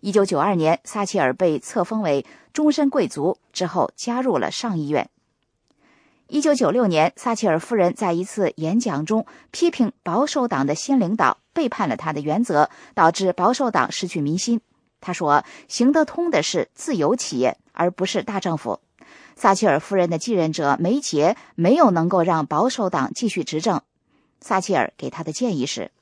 [0.04, 5.08] 1992年，撒切尔被册封为终身贵族之后，加入了上议院。
[6.28, 11.38] 1996年，撒切尔夫人在一次演讲中批评保守党的新领导。
[11.54, 14.60] 背叛了他的原则，导致保守党失去民心。
[15.00, 18.80] 他说：“行得通的是自由企业，而不是大政府。”
[19.36, 23.80] 撒切尔夫人的继任者梅杰没有能够让保守党继续执政。
[24.40, 25.92] 撒切尔给他的建议是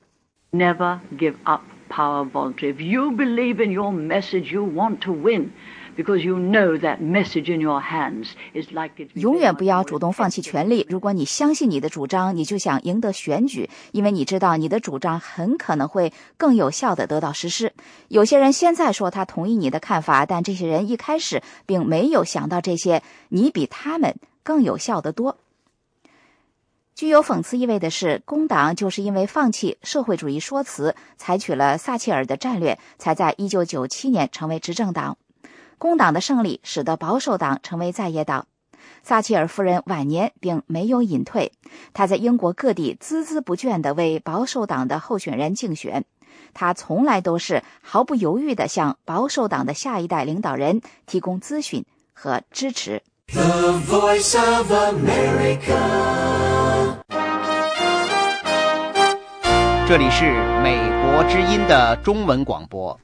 [0.53, 1.61] ：“Never give up
[1.95, 5.51] power volt if you believe in your message, you want to win.”
[5.95, 10.87] because you know that message in your hands is likely to 永远不要主动放弃权力。
[10.89, 17.73] 如果你相信你的主张，你就想赢得选举，因为你知道你的主张很可能会更有效的得到实施。
[18.09, 25.37] 有些人现在说他同意你的看法，但这些人一开始并没有想到这些，你比他们更有效的多。
[27.03, 35.19] 具有讽刺意味的是，工党就是因为放弃社会主义说辞，采取了撒切尔的战略，才在一九九七年成为执政党。
[35.79, 38.47] 工党的胜利使得保守党成为在野党。
[39.03, 41.51] 撒切尔夫人晚年并没有隐退，
[41.93, 46.05] 她在英国各地孜孜不倦地为保守党的候选人竞选。
[46.55, 53.03] 她从来都是毫不犹豫地向保守党的下一代领导人提供咨询和支持。
[53.27, 56.62] The Voice of America
[59.93, 60.25] 这里是
[60.63, 62.99] 美国之音的中文广播。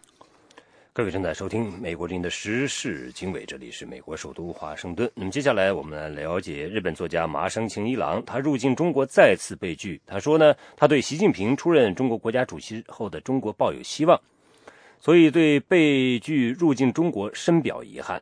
[0.90, 5.10] 各位正在收听美国之音的时事经纬，这里是美国首都华盛顿。
[5.14, 10.00] 那么接下来我们来了解日本作家麻生晴一郎，他入境中国再次被拒。
[10.06, 14.18] 他说呢，他对习近平出任中国国家主席后的中国抱有希望，
[14.98, 18.18] 所以对被拒入境中国深表遗憾。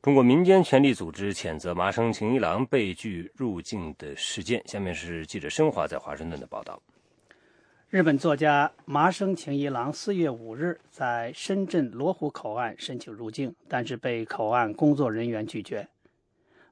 [0.00, 4.62] 中国民间权力组织谴责麻生晴一郎被拒入境的事件。
[4.66, 6.80] 下面是记者申华在华盛顿的报道。
[7.92, 15.86] 日本作家麻生晴一郎四月五日在深圳罗湖口岸申请入境，但是被口岸工作人员拒绝。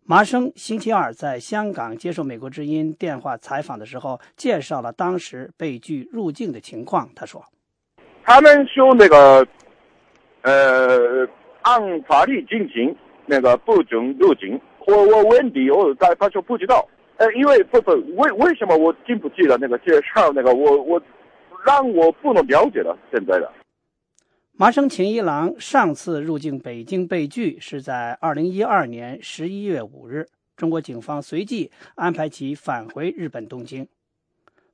[0.03, 7.11] 麻生星期二在香港接受美国之音电话采访的时候，介绍了当时被拒入境的情况。
[7.15, 7.45] 他说
[8.25, 9.47] ：“他们说那个，
[10.41, 11.29] 呃，
[11.61, 12.97] 按法律进行，
[13.27, 14.59] 那个不准入境。
[14.87, 16.89] 我我问理由，他他说不知道。”
[17.21, 21.03] 呃，因为不不，为为什么我记不记得那个介绍那个我我
[21.67, 22.97] 让我不能了解了。
[23.13, 23.53] 现在的
[24.55, 33.87] 麻生晴一郎上次入境北京被拒是在二零一二年十一月五日，中国警方随即安排其返回日本东京。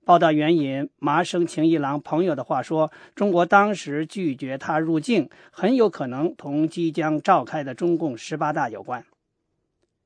[0.04, 9.04] 报道援引麻生晴一郎朋友的话说：“中国当时拒绝他入境，很有可能同即将召开的中共十八大有关。”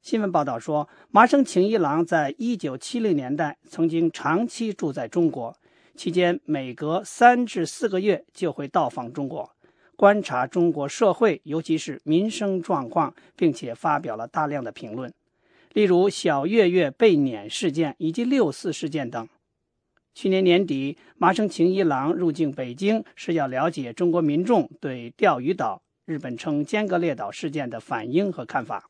[0.03, 5.55] 新闻报道说，麻生晴一郎在一九七零年代曾经长期住在中国，
[5.95, 9.51] 期间每隔三至四个月就会到访中国。
[9.97, 15.13] 观察中国社会，尤其是民生状况，并且发表了大量的评论，
[15.75, 19.29] 例如小月月被撵事件以及六四事件等。
[20.15, 28.89] 去年年底，麻生晴一郎入境北京是要了解中国民众对钓鱼岛（日本称尖阁列岛）事件的反应和看法。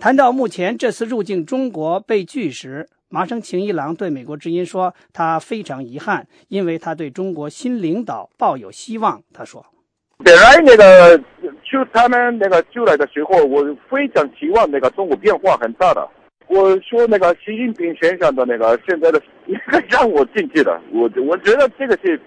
[0.00, 9.66] 谈到目前这次入境中国被拒时，麻生晴一郎对美国之音说：“他非常遗憾，因为他对中国新领导抱有希望。”他说
[10.24, 11.18] ：“本来那个
[11.64, 16.08] 就他们那个就来的时候，我非常期望那个中国变化很大的。
[16.46, 22.18] 我说那个习近平先生的那个现在的应该让我进去的，我我觉得这个是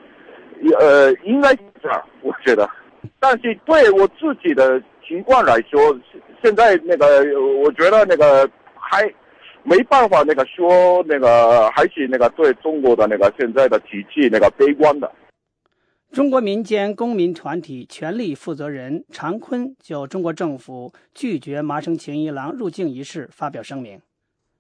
[0.77, 1.61] 呃应该是
[2.21, 2.69] 我觉得，
[3.17, 5.79] 但是对我自己的情况来说，
[6.43, 7.23] 现在那个
[7.63, 9.11] 我觉得那个还。”
[9.63, 15.11] 没办法，那个说那个还是那个对中国的那个现在的体系那个悲观的。
[16.11, 24.01] 中国民间公民团体权力负责人常坤就中国政府拒绝麻生晴一郎入境一事发表声明。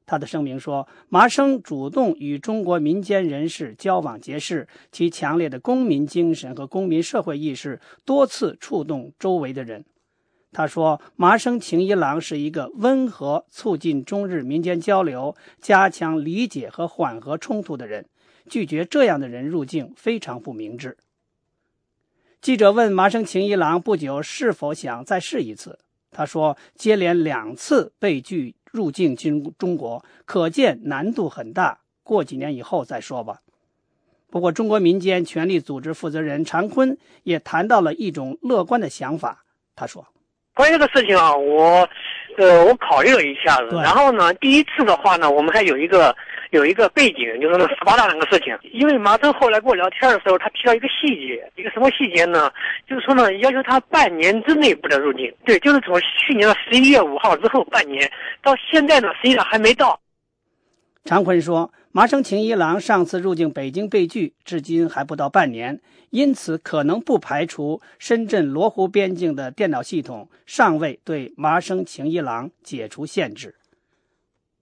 [0.05, 9.83] 他的声明说，麻生主动与中国民间人士交往结识，其强烈的公民精神和公民社会意识多次触动周围的人。
[10.53, 18.05] 他说：“麻生晴一郎是一个温和、促进中日民间交流、加强理解和缓和冲突的人。
[18.49, 20.97] 拒绝这样的人入境非常不明智。”
[22.41, 25.79] 记者问麻生晴一郎不久是否想再试一次，
[26.11, 31.79] 他说：“接连两次被拒入境进中国，可见难度很大。
[32.03, 33.41] 过几年以后再说吧。”
[34.29, 39.45] 不过，中国民间权力组织负责人常坤也谈到了一种乐观的想法。
[39.75, 40.05] 他说。
[40.53, 41.87] 关于这个事情啊，我，
[42.37, 43.75] 呃，我考虑了一下子。
[43.77, 46.15] 然后呢，第一次的话呢，我们还有一个
[46.51, 48.57] 有一个背景，就是那十八大那个事情。
[48.73, 52.51] 因为麻生后来跟我聊天的时候，他提到一个细节，一个什么细节呢？
[52.87, 55.33] 就是说呢，要求他半年之内不得入境。
[55.45, 58.11] 对，就是从去年的十一月五号之后半年，
[58.43, 59.99] 到现在呢，实际上还没到。
[61.05, 61.71] 常坤说。
[61.93, 73.55] 麻生晴一郎上次入境北京被拒，至今还不到半年，因此可能不排除深圳罗湖边境的电脑系统尚未对麻生晴一郎解除限制。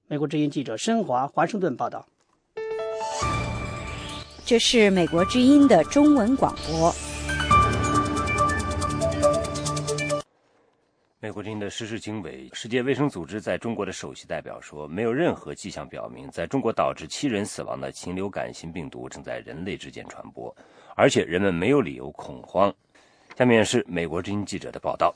[0.08, 2.08] 美国之音记者申华华盛顿报道。
[4.44, 6.92] 这是美国之音的中文广播。
[11.22, 20.56] 美国之音的时事经纬，世界卫生组织在中国的首席代表说，没有任何迹象表明，在中国导致七人死亡的禽流感新病毒正在人类之间传播，
[20.96, 22.74] 而且人们没有理由恐慌。
[23.38, 25.14] 下面是美国之音记者的报道：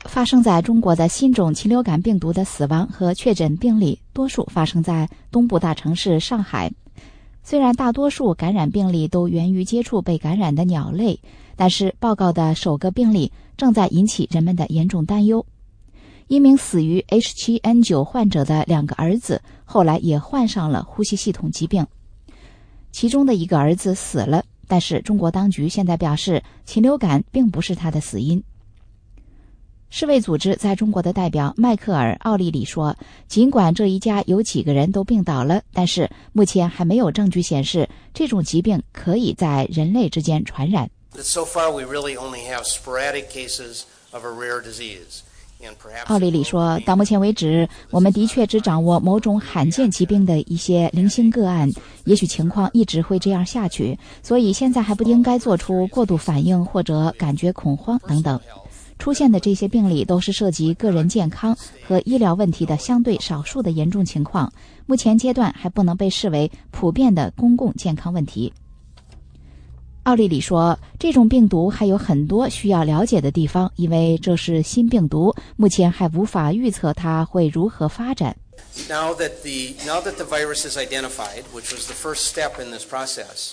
[0.00, 6.68] 发生在中国的新种禽流感病毒的死亡和确诊病例，多数发生在东部大城市上海。
[7.44, 11.20] 虽然大多数感染病例都源于接触被感染的鸟类。
[11.60, 15.44] 但是，报告的首个病例正在引起人们的严重担忧。
[16.28, 21.86] 一名死于 H7N9 患者的两个儿子后来也患上了呼吸系统疾病，
[22.92, 24.44] 其中的一个儿子死了。
[24.66, 28.42] 但是，中国当局现在表示，禽流感并不是他的死因。
[29.88, 32.94] 世卫组织在中国的代表迈克尔·奥利里说
[33.26, 43.82] ：“尽管这一家有几个人都病倒了，但是目前还没有证据显示这种疾病可以在人类之间传染。” So far, we really only have sporadic cases
[44.12, 45.22] of a rare disease.
[46.06, 51.68] 奥利里说：“到目前为止，我们的确只掌握某种罕见疾病的一些零星个案。
[52.04, 58.40] 也许情况一直会这样下去，所以现在还不应该做出过度反应或者感觉恐慌等等。
[59.00, 64.52] 出现的这些病例都是涉及个人健康和医疗问题的相对少数的严重情况，
[64.86, 68.52] 目前阶段还不能被视为普遍的公共健康问题。”
[70.08, 78.34] 奥利里说：“这种病毒还有很多需要了解的地方，因为这是新病毒，目前还无法预测它会如何发展。”
[78.88, 82.70] Now that the now that the virus is identified, which was the first step in
[82.70, 83.52] this process,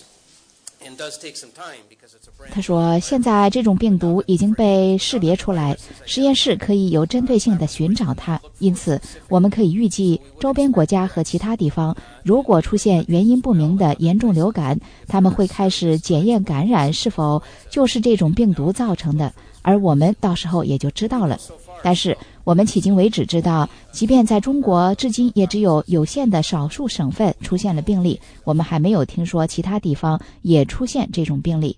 [2.51, 5.75] 他说：“现在这种病毒已经被识别出来，
[6.05, 8.39] 实验室可以有针对性的寻找它。
[8.59, 21.39] 因此，我们可以预计，周边国家和其他地方如果出现原因不明的严重流感，他们会开始检验感染是否就是这种病毒造成的，而我们到时候也就知道了。
[21.85, 31.77] 但是，我们迄今为止知道，即便在中国，至今也只有有限的少数省份出现了病例，我们还没有听说其他地方也出现这种病例。”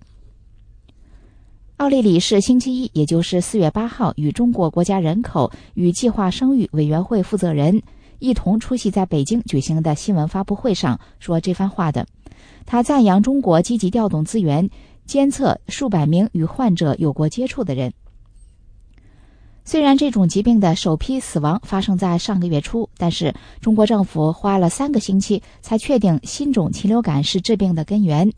[1.76, 7.84] 奥利里是星期一，也就是四月八号，与中国国家人口与计划生育委员会负责人
[8.20, 12.08] 一同出席在北京举行的新闻发布会上说这番话的。
[12.66, 14.70] 他赞扬中国积极调动资源，
[15.06, 17.92] 监测数百名与患者有过接触的人。
[19.70, 28.32] 虽然这种疾病的首批死亡发生在上个月初，但是中国政府花了三个星期才确定新种禽流感是致病的根源，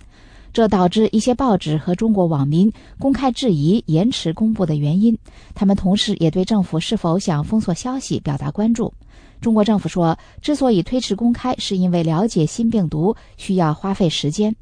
[0.51, 5.15] 这导致一些报纸和中国网民公开质疑延迟公布的原因。
[5.53, 8.91] 他们同时也对政府是否想封锁消息表达关注。
[9.39, 14.55] 中国政府说，之所以推迟公开，是因为了解新病毒需要花费时间。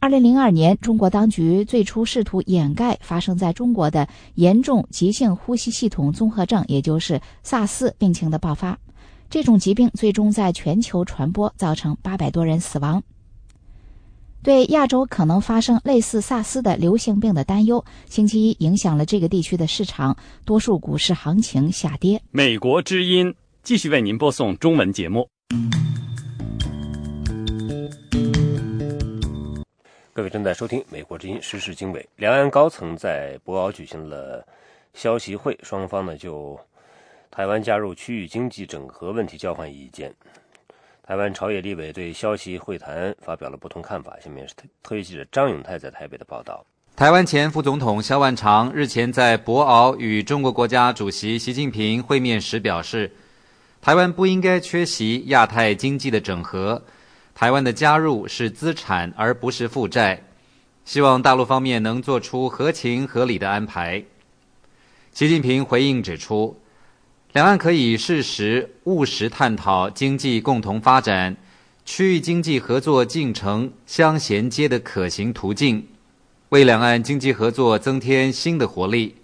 [0.00, 8.78] 二零零二年，中国当局最初试图掩盖发生在中国的严重急性呼吸系统综合症，也就是萨斯病情的爆发。
[9.28, 13.02] 这种疾病最终在全球传播，造成八百多人死亡。
[14.42, 22.22] 对亚洲可能发生类似萨斯的流行病的担忧，星期一影响了这个地区的市场，多数股市行情下跌。
[22.30, 25.28] 美国之音继续为您播送中文节目。
[30.20, 34.46] 各位正在收听《美国之音时事经纬》，两岸高层在博鳌举行了
[34.92, 36.60] 消息会，双方呢就
[37.30, 40.12] 台湾加入区域经济整合问题交换意见。
[41.02, 44.14] 台湾朝野立委对消息会谈发表了不同看法。
[44.22, 46.62] 下面是特特约记者张永泰在台北的报道。
[46.94, 53.10] 台湾前副总统萧万长日前在博鳌与中国国家主席习近平会面时表示，
[53.80, 56.82] 台湾不应该缺席亚太经济的整合。
[57.34, 60.22] 台湾的加入是资产而不是负债，
[60.84, 64.04] 希望大陆方面能做出合情合理的安排。
[65.12, 66.60] 习近平回应指出，
[67.32, 71.36] 两岸可以适时务实探讨经济共同发展、
[71.84, 75.86] 区域经济合作进程相衔接的可行途径，
[76.50, 79.16] 为两岸经济合作增添新的活力。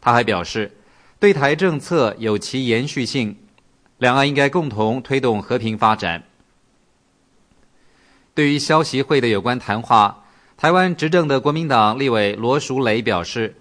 [0.00, 0.70] 他还表示，
[1.18, 3.34] 对台政策有其延续性，
[3.98, 6.22] 两岸应该共同推动和平发展。
[8.38, 10.22] 对于消息会的有关谈话，
[10.56, 13.56] 台湾执政的国民党立委罗淑蕾表示，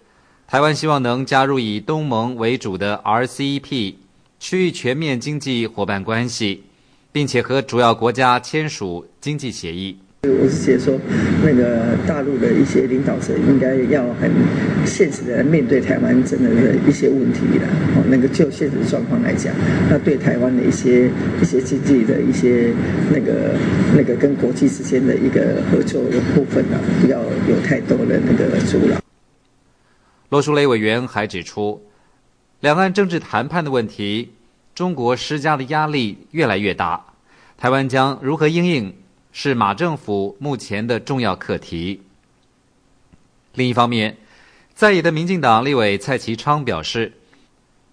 [0.45, 3.95] 台湾希望能加入以东盟为主的 RCEP
[4.39, 6.63] 区域全面经济伙伴关系，
[7.11, 9.97] 并且和主要国家签署经济协议。
[10.23, 10.99] 我是觉得说，
[11.43, 14.29] 那个大陆的一些领导者应该要很
[14.85, 17.65] 现实的面对台湾真的的一些问题的。
[17.95, 19.53] 哦，那个就现实状况来讲，
[19.89, 21.09] 那对台湾的一些
[21.41, 22.73] 一些经济的一些
[23.11, 23.55] 那个
[23.95, 28.99] 那个跟国际之间的一个合作的部分呢，不要有太多的那个阻挠。
[30.29, 31.83] 罗淑蕾委员还指出，
[32.59, 34.33] 两岸政治谈判的问题，
[34.75, 37.05] 中国施加的压力越来越大，
[37.55, 38.93] 台湾将如何应应？
[39.39, 42.01] 是马政府目前的重要课题。
[43.53, 44.17] 另一方面，
[44.73, 47.13] 在野的民进党立委蔡其昌表示，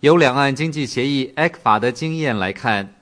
[0.00, 2.94] 由两岸经济协议 （ECFA） 的经验来看，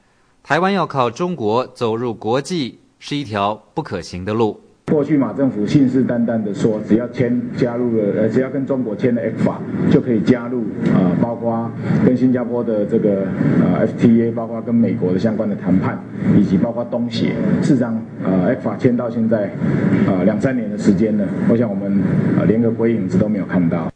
[0.42, 4.60] 台湾要靠中国走入国际是一条不可行的路。
[4.92, 9.58] 过去马政府信誓旦旦的说，只要签加入了，呃，只要跟中国签了 F 法，
[9.90, 11.70] 就可以加入啊，包括
[12.04, 13.26] 跟新加坡的这个
[13.64, 15.98] 呃 FTA，包括跟美国的相关的谈判，
[16.38, 17.34] 以及包括东协。
[17.62, 19.50] 事实上，呃，F 法签到现在
[20.06, 21.90] 啊两三年的时间了，我想我们
[22.38, 23.90] 啊连个鬼影子都没有看到。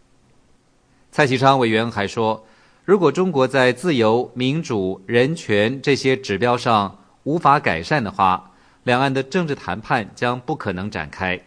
[1.10, 2.42] 蔡其昌委员还说，
[2.86, 8.52] 如果中国在自由、民主、人权这些指标上无法改善的话，
[8.86, 11.40] 两岸的政治谈判将不可能展开。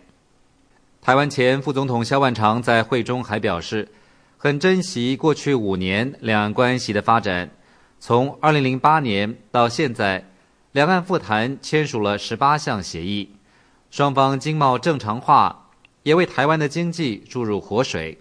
[1.01, 3.87] 台湾前副总统萧万长在会中还表示，
[4.37, 7.49] 很珍惜过去五年两岸关系的发展。
[7.97, 10.25] 从2008年到现在，
[10.73, 13.29] 两岸复谈签署了十八项协议，
[13.89, 15.69] 双方经贸正常化，
[16.03, 18.17] 也为台湾的经济注入活水。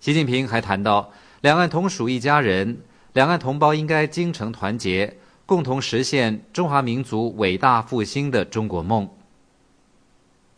[0.00, 2.76] 习近平还谈到，两岸同属一家人，
[3.14, 5.16] 两岸同胞应该精诚团结。
[5.46, 9.08] 共同实现中华民族伟大复兴的中国梦。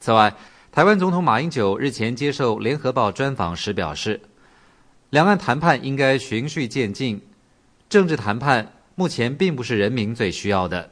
[0.00, 0.34] 此外，
[0.72, 4.20] 台湾总统马英九日前接受《联合报》专访时表示，
[5.10, 7.20] 两岸谈判应该循序渐进，
[7.88, 10.90] 政治谈判目前并不是人民最需要的。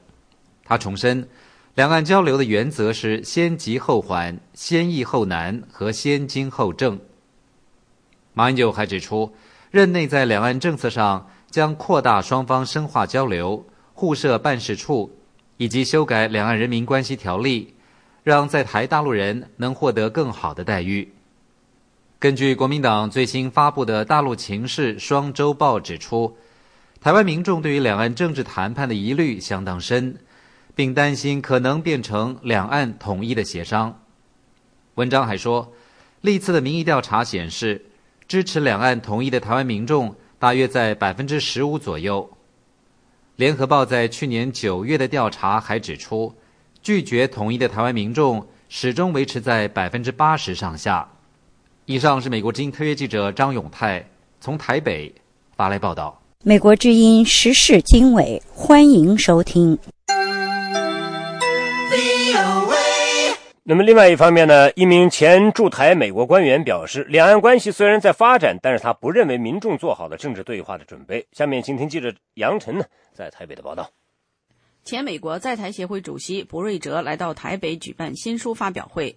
[0.64, 1.26] 他重申，
[1.74, 6.98] 两岸交流的原则是先急后缓、先易后难和先经后正。
[8.34, 9.34] 马英九还指出，
[9.70, 13.64] 任内在两岸政策上将扩大双方深化交流、
[13.96, 15.10] 互设办事处，
[15.56, 17.74] 以及修改《两岸人民关系条例》，
[18.22, 21.10] 让在台大陆人能获得更好的待遇。
[22.18, 26.36] 根据国民党最新发布的《大陆情势双周报》指出，
[27.00, 30.14] 台湾民众对于两岸政治谈判的疑虑相当深，
[30.74, 33.98] 并担心可能变成两岸统一的协商。
[34.96, 35.72] 文章还说，
[36.20, 37.86] 历次的民意调查显示。
[38.28, 42.28] 支持两岸统一的台湾民众大约在百分之十五左右。
[43.36, 46.34] 联合报在去年九月的调查还指出，
[46.82, 51.06] 拒绝统一的台湾民众始终维持在百分之八十上下。
[51.84, 54.08] 以上是美国之音特约记者张永泰
[54.40, 55.14] 从台北
[55.54, 56.18] 发来报道。
[56.44, 59.78] 美国之音时事经纬，欢迎收听。
[63.68, 71.26] 那么，另外一方面呢，一名前驻台美国官员表示，两岸关系虽然在发展，但是他不认为民众做好了政治对话的准备。
[71.32, 73.90] 下面，请听记者杨晨呢在台北的报道。
[74.84, 79.16] 前美国在台协会主席博瑞哲来到台北举办新书发表会，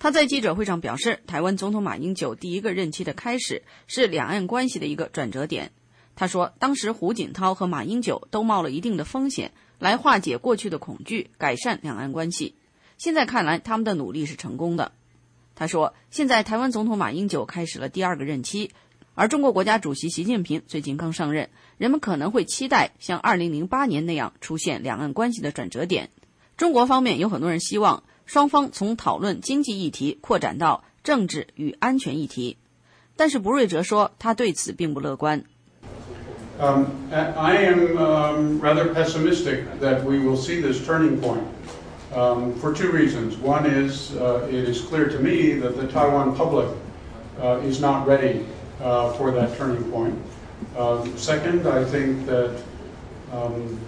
[0.00, 5.70] 他在记者会上表示，台湾总统马英九第一个任期的开始是两岸关系的一个转折点。
[6.16, 12.56] 他说，当时胡锦涛和马英九都冒了一定的风险来化解过去的恐惧，改善两岸关系。
[12.96, 14.92] 现在看来，他们的努力是成功的。
[15.54, 18.70] 他说：“现在台湾总统马英九开始了第二个任期，
[19.14, 26.10] 而中国国家主席习近平最近刚上任，人们可能会期待像2008年那样出现两岸关系的转折点。
[26.56, 32.56] 中国方面有很多人希望双方从讨论经济议题扩展到政治与安全议题，
[33.16, 35.44] 但是博瑞哲说他对此并不乐观。”
[36.56, 41.40] Um, I am rather pessimistic that we will see this turning point.
[42.14, 43.36] Um, for two reasons.
[43.36, 46.68] One is uh, it is clear to me that the Taiwan public
[47.40, 48.46] uh, is not ready
[48.80, 50.20] uh, for that turning point.
[50.76, 52.62] Um, second, I think that
[53.32, 53.80] um,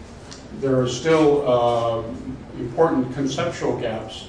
[0.60, 2.04] there are still
[2.58, 4.28] important conceptual gaps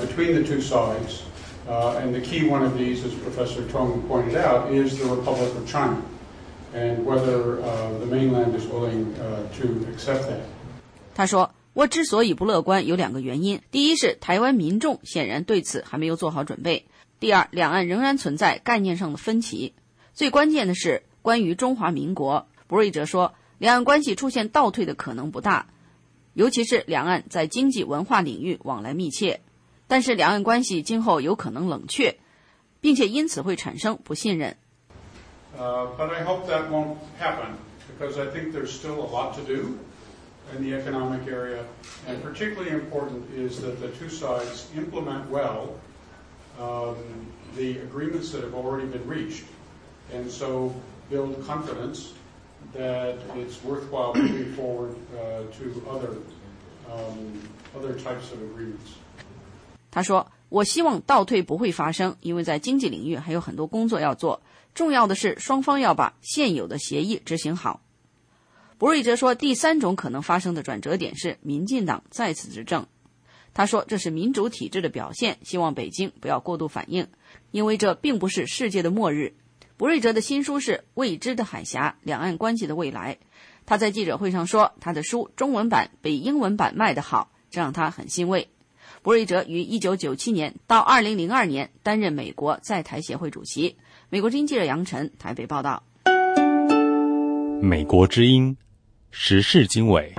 [0.00, 1.24] between the two sides.
[1.68, 5.66] And the key one of these, as Professor Tong pointed out, is the Republic of
[5.68, 6.02] China
[6.72, 10.42] and whether the mainland is willing to accept that.
[11.14, 11.55] 他说。
[11.76, 16.86] 我之所以不乐观，有两个原因：第一是台湾民众显然对此还没有做好准备；
[17.20, 19.74] 第二，两岸仍然存在概念上的分歧。
[20.14, 25.66] 最关键的是，关于中华民国，博瑞哲说，两岸关系出现倒退的可能不大，
[26.32, 29.42] 尤其是两岸在经济文化领域往来密切，
[29.86, 32.16] 但是两岸关系今后有可能冷却，
[32.80, 34.56] 并且因此会产生不信任。
[35.58, 37.52] Uh, but I hope that won't happen
[38.00, 39.76] because I think there's still a lot to do.
[40.55, 41.63] in the economic area.
[42.07, 45.75] And particularly important is that the two sides implement well
[46.59, 46.95] um,
[47.55, 49.45] the agreements that have already been reached,
[50.13, 50.73] and so
[51.09, 52.13] build confidence
[52.73, 56.15] that it's worthwhile moving forward uh, to other
[56.91, 57.41] um,
[57.75, 58.95] other types of agreements.
[59.91, 64.41] 他说：“我希望倒退不会发生，因为在经济领域还有很多工作要做。
[64.73, 67.81] 重要的是，双方要把现有的协议执行好。”
[68.78, 72.86] 博瑞哲说，第三种可能发生的转折点是民进党再次执政。
[73.54, 77.06] 他说，这是民主体制的表现，希望北京不要过度反应，
[77.52, 79.34] 因为这并不是世界的末日。
[79.78, 83.14] 博瑞哲的新书是《未知的海峡：两岸关系的未来》。
[83.64, 88.48] 他在记者会上说，他的书中文版比英文版卖得好，这让他很欣慰。
[89.00, 93.76] 博瑞哲于1997年到2002年担任美国在台协会主席。
[94.10, 95.82] 美国之音记者杨晨台北报道。
[97.62, 98.54] 美国之音。
[99.18, 100.12] 时事经纬，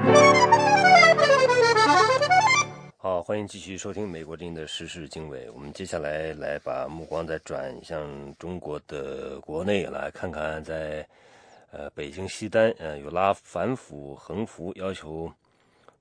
[2.97, 5.47] 好，欢迎继续收听美国之音的时事经纬。
[5.51, 11.07] 我们接下来来把目光再转向中国的国内，来看看在
[11.71, 15.31] 呃北京西单，呃有拉反腐横幅要求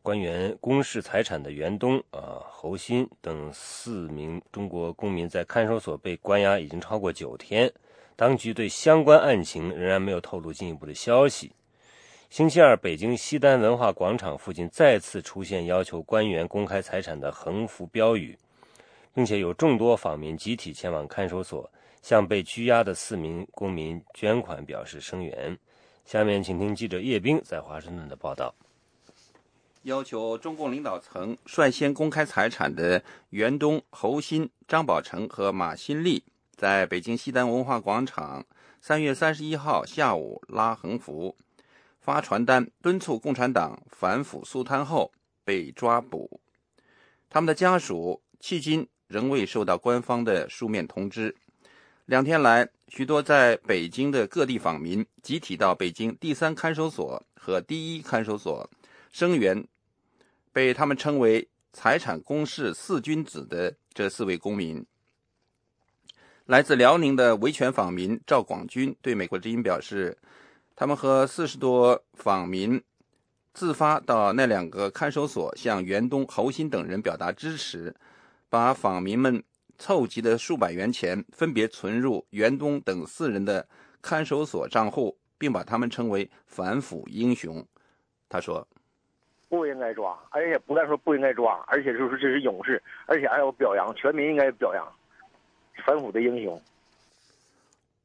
[0.02, 7.70] 官员公示财产的袁东啊、侯鑫等四名中国公民在看守所被关押已经超过九天，
[8.16, 11.52] 当局对相关案情仍然没有透露进一步的消息。
[12.28, 18.36] 星期二，北京西单文化广场附近再次出现要求官员公开财产的横幅标语，
[19.14, 21.70] 并且有众多访民集体前往看守所，
[22.02, 25.56] 向被拘押的四名公民捐款表示声援。
[26.04, 28.54] 下面，请听记者叶冰在华盛顿的报道。
[29.82, 36.24] 要求中共领导层率先公开财产的袁东、侯鑫、张宝成和马新立，
[36.56, 38.44] 在北京西单文化广场
[38.80, 41.36] 三月三十一号下午拉横幅。
[42.06, 46.40] 发传单敦促共产党反腐肃贪后被抓捕。
[47.28, 51.34] 他们的家属迄今仍未收到官方的书面通知。
[52.04, 58.70] 两天来，许多在北京的各地访民集体到北京第三看守所和第一看守所
[59.10, 59.66] 声援，
[60.52, 64.86] 被他们称为“财产公示四君子”的这四位公民。
[66.44, 70.16] 来自辽宁的维权访民赵广军对美国之音表示，
[70.76, 72.80] 他们和四十多访民
[73.52, 77.92] 自发到那两个看守所向袁东、侯鑫等人表达支持，
[78.48, 79.42] 把访民们。
[79.78, 83.68] 凑集的数百元钱分别存入袁东等四人的
[84.00, 87.62] 看守所账户，并把他们称为反腐英雄。
[88.26, 88.66] 他说
[89.50, 94.90] ：“不应该抓，而且不但说不应该抓，而且就是这是勇士，而且还要表扬，全民应该表扬
[95.84, 96.58] 反腐的英雄。”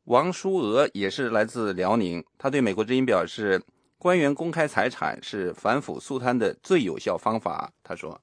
[0.06, 3.62] 王淑娥也是来自辽宁，他对美国之音表示
[3.98, 8.20] ：“官员公开财产是反腐肃贪的最有效方法。”他说。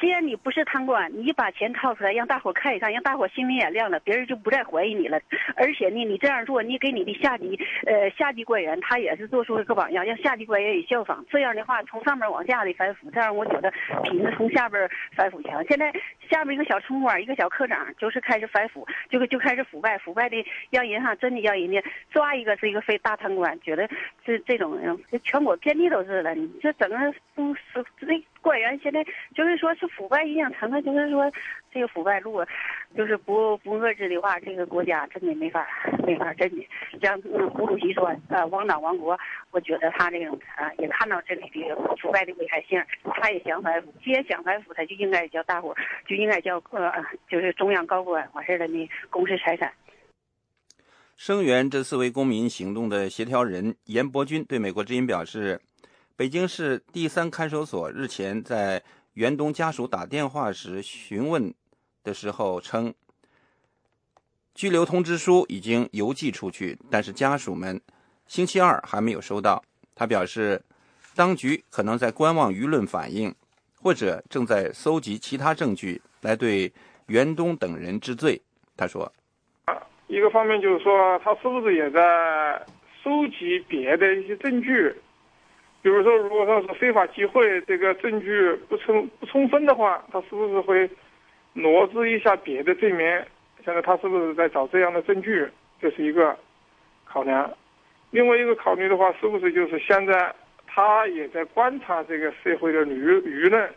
[0.00, 5.20] 既然你不是贪官，你把钱掏出来，让大伙看一看，让大伙心明眼亮了，别人就不再怀疑你了。
[5.56, 11.22] 而且呢，你这样做，你给你的下级，呃，下级官员他也是做出一个榜样，让下级官员也效仿。
[11.28, 13.70] 这样的话，从上面往下的反腐，这样我觉得
[14.02, 15.62] 比那从下边反腐强。
[15.68, 15.92] 现在
[16.30, 23.86] 下面一个小村官，一个小科长，就是开始反腐，就就开始腐败，腐败的让人哈真的让人家抓一个是一个非大贪官，觉得
[24.24, 26.34] 这这种人全国遍地都是了。
[26.34, 26.96] 你这整个
[27.34, 29.86] 都是这官员现在就是说是。
[29.90, 31.30] 腐败影响成了，就是说，
[31.70, 32.46] 这个腐败如果
[32.96, 35.66] 就是不不遏制的话，这个国家真的没法
[36.06, 36.66] 没法真的。
[37.02, 37.20] 像
[37.50, 39.18] 胡主席说，呃，亡党亡国，
[39.50, 42.82] 我觉得他这种啊，也看到这里的腐败的危害性，
[43.20, 43.92] 他也想反腐。
[44.02, 45.76] 既然想反腐，他就应该叫大伙
[46.06, 46.90] 就应该叫呃，
[47.28, 49.70] 就是中央高官完事了呢，公示财产。
[51.16, 55.60] 声援这四位公民行动的协调人严伯钧对美国之音表示，
[56.20, 58.82] 北京市第三看守所日前在。
[59.14, 61.52] 袁东家属打电话时询问
[62.04, 62.94] 的时候称，
[64.54, 67.80] 拘留通知书已经邮寄出去，但是家属们
[68.26, 69.62] 星期二还没有收到。
[69.94, 70.62] 他表示，
[71.16, 73.34] 当局可能在观望舆论反应，
[73.82, 76.72] 或者正在搜集其他证据来对
[77.08, 78.40] 袁东等人治罪。
[78.76, 79.10] 他说
[80.06, 82.64] ：“一个方面就是说，他是不是也在
[83.02, 84.94] 收集别的一些证据？”
[85.82, 90.88] 比如说，如果说是非法集会，这个证据不充不充分的话，他是不是会
[91.54, 93.06] 挪置一下别的罪名？
[93.64, 95.48] 现在他是不是在找这样的证据？
[95.80, 96.36] 这是一个
[97.04, 97.50] 考量。
[98.10, 100.34] 另外一个考虑的话，是不是就是现在
[100.66, 103.70] 他也在观察这个社会的舆舆论？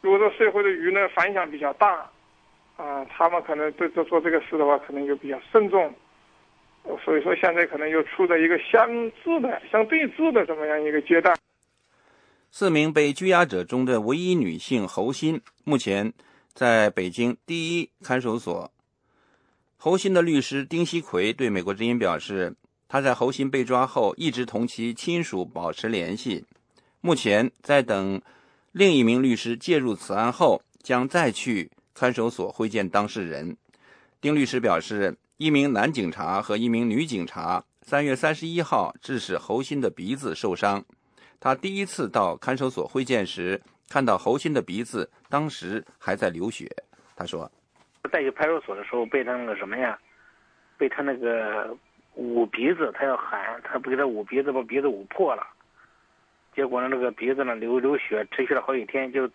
[0.00, 2.10] 如果说社会的舆论反响比较大，
[2.76, 5.94] 啊，他们可能对做做这个事的话，可能就比较慎重。
[7.04, 8.88] 所以说，现在可能又处在一个相
[9.24, 11.36] 峙的、相对峙的这么样一个阶段。
[12.50, 16.12] 四名被拘押者中的唯一女性侯鑫，目前
[16.52, 18.70] 在北京第一看守所。
[19.76, 22.54] 侯鑫的律师丁锡奎对美国之音表示，
[22.88, 26.44] 他在侯鑫被抓后一直同其亲属保持联系，
[27.00, 28.20] 目前在等
[28.70, 33.56] 另一名律师介入此案后，将再去看守所会见当事人。
[34.20, 35.16] 丁律师表示。
[35.38, 40.84] 一名男警察和一名女警察三月三十一号致使侯鑫的鼻子受伤。
[41.40, 46.70] 他第一次到看守所会见时，看到侯鑫的鼻子当时还在流血。
[47.16, 47.50] 他说
[48.12, 49.98] ：“带去派出所的时候，被他那个什么呀？
[50.78, 51.76] 被他那个
[52.14, 55.42] 捂鼻子，他要喊，他不给他捂鼻子，把鼻子捂破了。
[56.54, 59.10] 结果呢，那个鼻子呢流流血，持续了好几天。
[59.10, 59.28] 就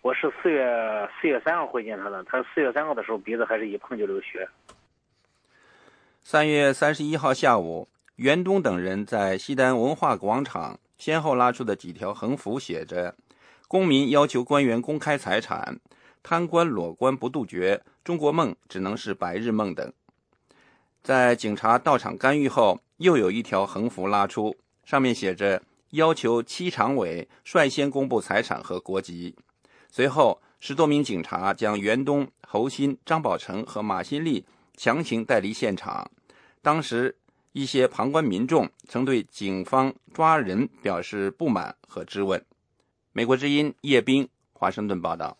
[0.00, 4.48] 我是四月四月三号会见他的，他四月三号的时候鼻子还是一碰就流血。”
[6.30, 13.16] 三月三十一号下午，袁东等人在西单文化广场先后拉出的几条横幅，写着
[13.66, 15.80] “公民要求官员公开财产，
[16.22, 19.90] 贪官裸官不杜绝，中国梦只能是白日梦”等。
[21.02, 24.54] 在警察到场干预后，又有一条横幅拉出，
[24.84, 25.62] 上面写着
[25.96, 29.34] “要求七常委率先公布财产和国籍”。
[29.90, 34.44] 随后，十多名警察将袁东、侯鑫、张宝成和马新立
[34.76, 36.10] 强行带离现场。
[36.68, 37.14] 当时，
[37.54, 42.44] 一些旁观民众曾对警方抓人表示不满和质问。
[43.14, 45.34] 美国之音叶斌，华盛顿报道。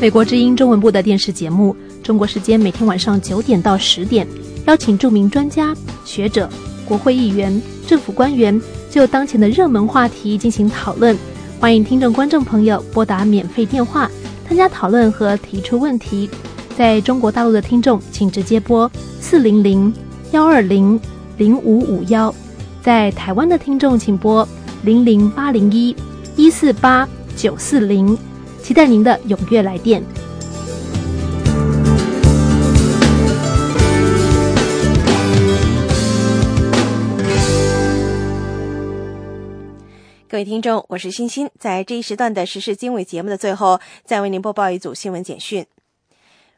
[0.00, 4.26] 美国之音中文部的电视节目，中国时间每天晚上九点到十点，
[4.66, 5.76] 邀请著名专家、
[6.06, 6.48] 学者、
[6.88, 8.58] 国会议员、政府官员
[8.88, 11.14] 就当前的热门话题进行讨论。
[11.60, 14.10] 欢迎听众、观众朋友拨打免费电话。
[14.46, 16.28] 参加讨论和提出问题，
[16.76, 18.90] 在中国大陆的听众请直接拨
[19.20, 19.92] 四零零
[20.32, 21.00] 幺二零
[21.36, 22.34] 零五五幺，
[22.82, 24.46] 在台湾的听众请拨
[24.82, 25.94] 零零八零一
[26.36, 28.16] 一四八九四零，
[28.62, 30.02] 期待您的踊跃来电。
[40.32, 45.66] 各位听众，我是欣欣，在这一时段的时事经纬节目的最后，再为您播报一组新闻简讯。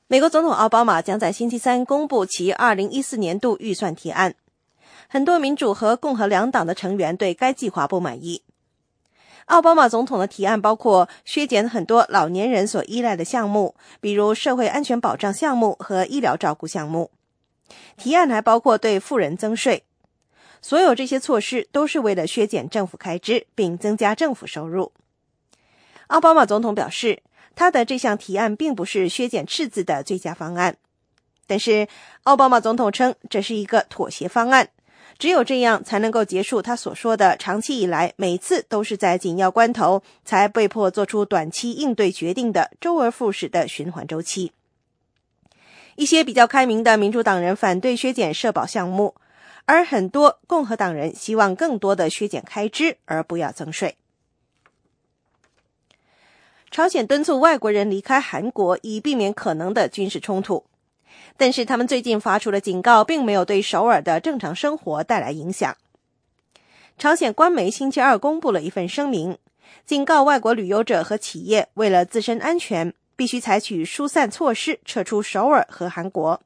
[0.06, 4.36] 美国总统奥巴马将在星期三公布其2014年度预算提案，
[5.08, 8.44] 很多民主和共和两党的成员对该计划不满意。
[9.46, 17.10] 奥巴马总统的提案包括削减很多老年人所依赖的项目，比如社会安全保障项目和医疗照顾项目。
[17.96, 19.82] 提案还包括对富人增税。
[20.64, 24.92] 所有这些措施都是为了削减政府开支，并增加政府收入。
[26.06, 27.22] 奥巴马总统表示，
[27.54, 30.78] 他的这项提案并不是削减赤字的最佳方案，
[31.46, 31.86] 但是
[32.22, 34.70] 奥巴马总统称这是一个妥协方案，
[35.18, 44.52] 只有这样才能够结束他所说的长期以来每次都是在紧要关头才被迫做出短期应对决定的周而复始的循环周期。
[45.96, 49.14] 一些比较开明的民主党人反对削减社保项目。
[49.66, 53.96] 而很多共和党人希望更多的削减开支，而不要增税。
[56.70, 60.64] 朝鲜敦促外国人离开韩国，以避免可能的军事冲突。
[61.36, 65.76] 但是他们最近发出的警告，并没有对首尔的正常生活带来影响。
[66.98, 69.38] 朝鲜官媒星期二公布了一份声明，
[69.86, 76.40] 警告外国旅游者和企业，为了自身安全，必须采取疏散措施，撤出首尔和韩国。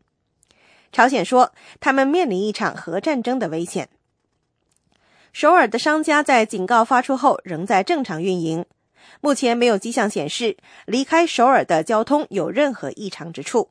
[0.90, 3.88] 朝鲜说，他们面临一场核战争的危险。
[5.32, 8.64] 首尔的商家在警告发出后仍在正常运营，
[9.20, 13.68] 目前没有迹象显示离开首尔的交通有任何异常之处。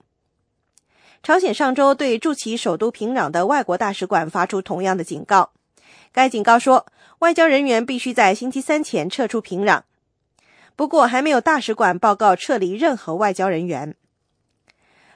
[1.24, 5.52] 朝鲜上周对驻其首都平壤的外国大使馆发出同样的警告，
[6.14, 6.86] 该警告说，
[7.20, 9.82] 外交人员必须在星期三前撤出平壤。
[10.76, 13.96] 不过，还没有大使馆报告撤离任何外交人员。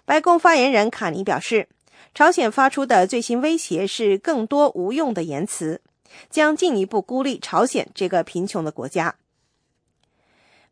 [0.03, 1.69] 白宫发言人卡尼表示。
[2.13, 5.81] 朝鲜发出的最新威胁是更多无用的言辞，
[6.29, 9.15] 将进一步孤立朝鲜这个贫穷的国家。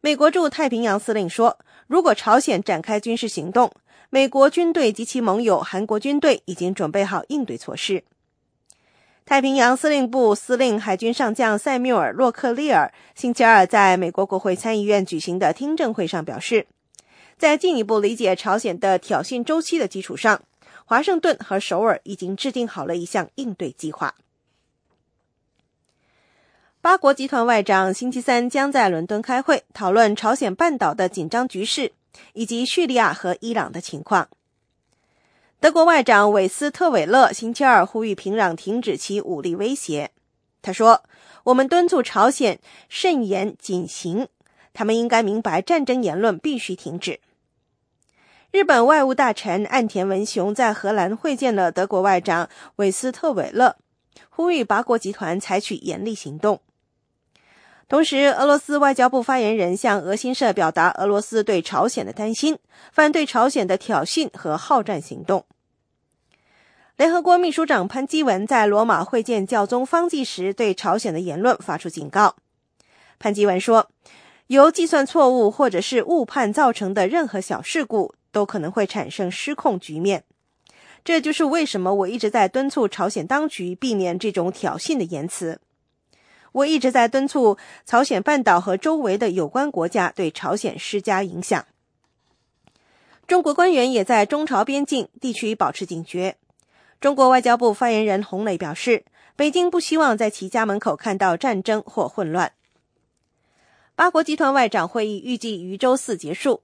[0.02, 3.72] 美国驻太平洋司令说，如果朝鲜展开军事行动，
[4.10, 8.04] 美国军队及其盟友韩国军队已经准备好应对措施。
[9.26, 16.68] 太平洋司令部司令海军上将塞缪尔·洛克利尔星期二在美国国会参议院举行的听证会上表示，
[17.38, 20.42] 在进一步理解朝鲜的挑衅周期的基础上。
[20.90, 24.16] 华盛顿和首尔已经制定好了一项应对计划。
[26.82, 31.92] 八国集团外长星期三将在伦敦开会，讨论朝鲜半岛的紧张局势
[32.34, 34.30] 以及叙利亚和伊朗的情况。
[35.60, 40.10] 德国外长韦斯特韦勒星期二呼吁平壤停止其武力威胁。
[40.64, 41.04] 他说
[41.46, 42.60] ：“我们敦促朝鲜
[42.90, 44.28] 慎言谨行，
[44.74, 47.20] 他们应该明白战争言论必须停止。”
[48.52, 53.76] 日本外务大臣岸田文雄在荷兰会见了德国外长韦斯特韦勒，
[54.32, 56.60] 呼吁八国集团采取严厉行动。
[57.88, 62.58] 同时，俄罗斯外交部发言人向俄新社表达俄罗斯对朝鲜的担心，
[62.92, 65.46] 反对朝鲜的挑衅和好战行动。
[66.98, 72.36] 联合国秘书长潘基文在罗马会见教宗方济时，对朝鲜的言论发出警告。
[73.20, 73.92] 潘基文说
[74.48, 80.24] ：“由计算错误或者是误判造成的任何小事故。”都可能会产生失控局面，
[81.04, 85.60] 这就是为什么我一直在敦促朝鲜当局避免这种挑衅的言辞。
[86.52, 91.66] 我一直在敦促朝鲜半岛和周围的有关国家对朝鲜施加影响。
[93.28, 96.38] 中国官员也在中朝边境地区保持警觉。
[97.00, 99.06] 中国外交部发言人洪磊表示，
[99.36, 102.52] 北京不希望在其家门口看到战争或混乱。
[103.96, 106.64] 八国集团外长会议预计于周四结束。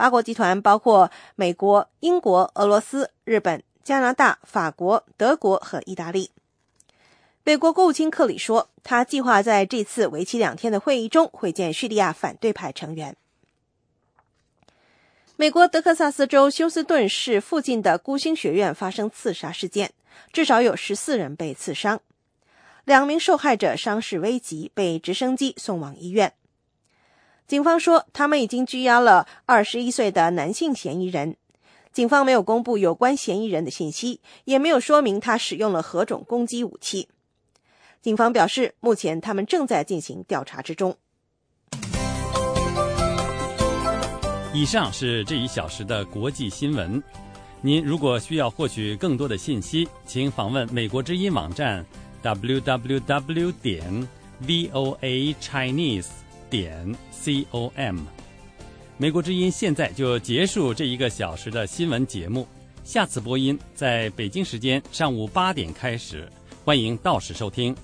[0.00, 6.30] 八国集团包括美国、英国、俄罗斯、日本、加拿大、法国、德国和意大利。
[7.44, 13.14] 美国国务卿克里说，他计划在这次为期两天的会议中会见叙利亚反对派成员。
[15.36, 19.92] 美国德克萨斯州休斯顿市附近的孤星学院发生刺杀事件，
[20.32, 22.00] 至少有十四人被刺伤，
[22.86, 26.32] 两名受害者伤势危急，被直升机送往医院。
[27.50, 31.36] 警方说，他们已经拘押了二十一岁的男性嫌疑人。
[31.92, 37.08] 警方没有公布有关嫌疑人的信息，也没有说明他使用了何种攻击武器。
[38.00, 40.96] 警方表示，目前他们正在进行调查之中。
[44.54, 47.02] 以上是这一小时的国际新闻。
[47.60, 51.84] 您如果需要获取更多的信息，请访问美国之音网站
[52.22, 54.08] www 点。
[54.46, 56.06] v o a chinese
[56.48, 57.98] 点 c o m。
[58.96, 62.46] 美国之音现在就结束这一个小时的新闻节目，
[62.82, 66.26] 下次播音在北京时间上午八点开始，
[66.64, 67.76] 欢迎到时收听。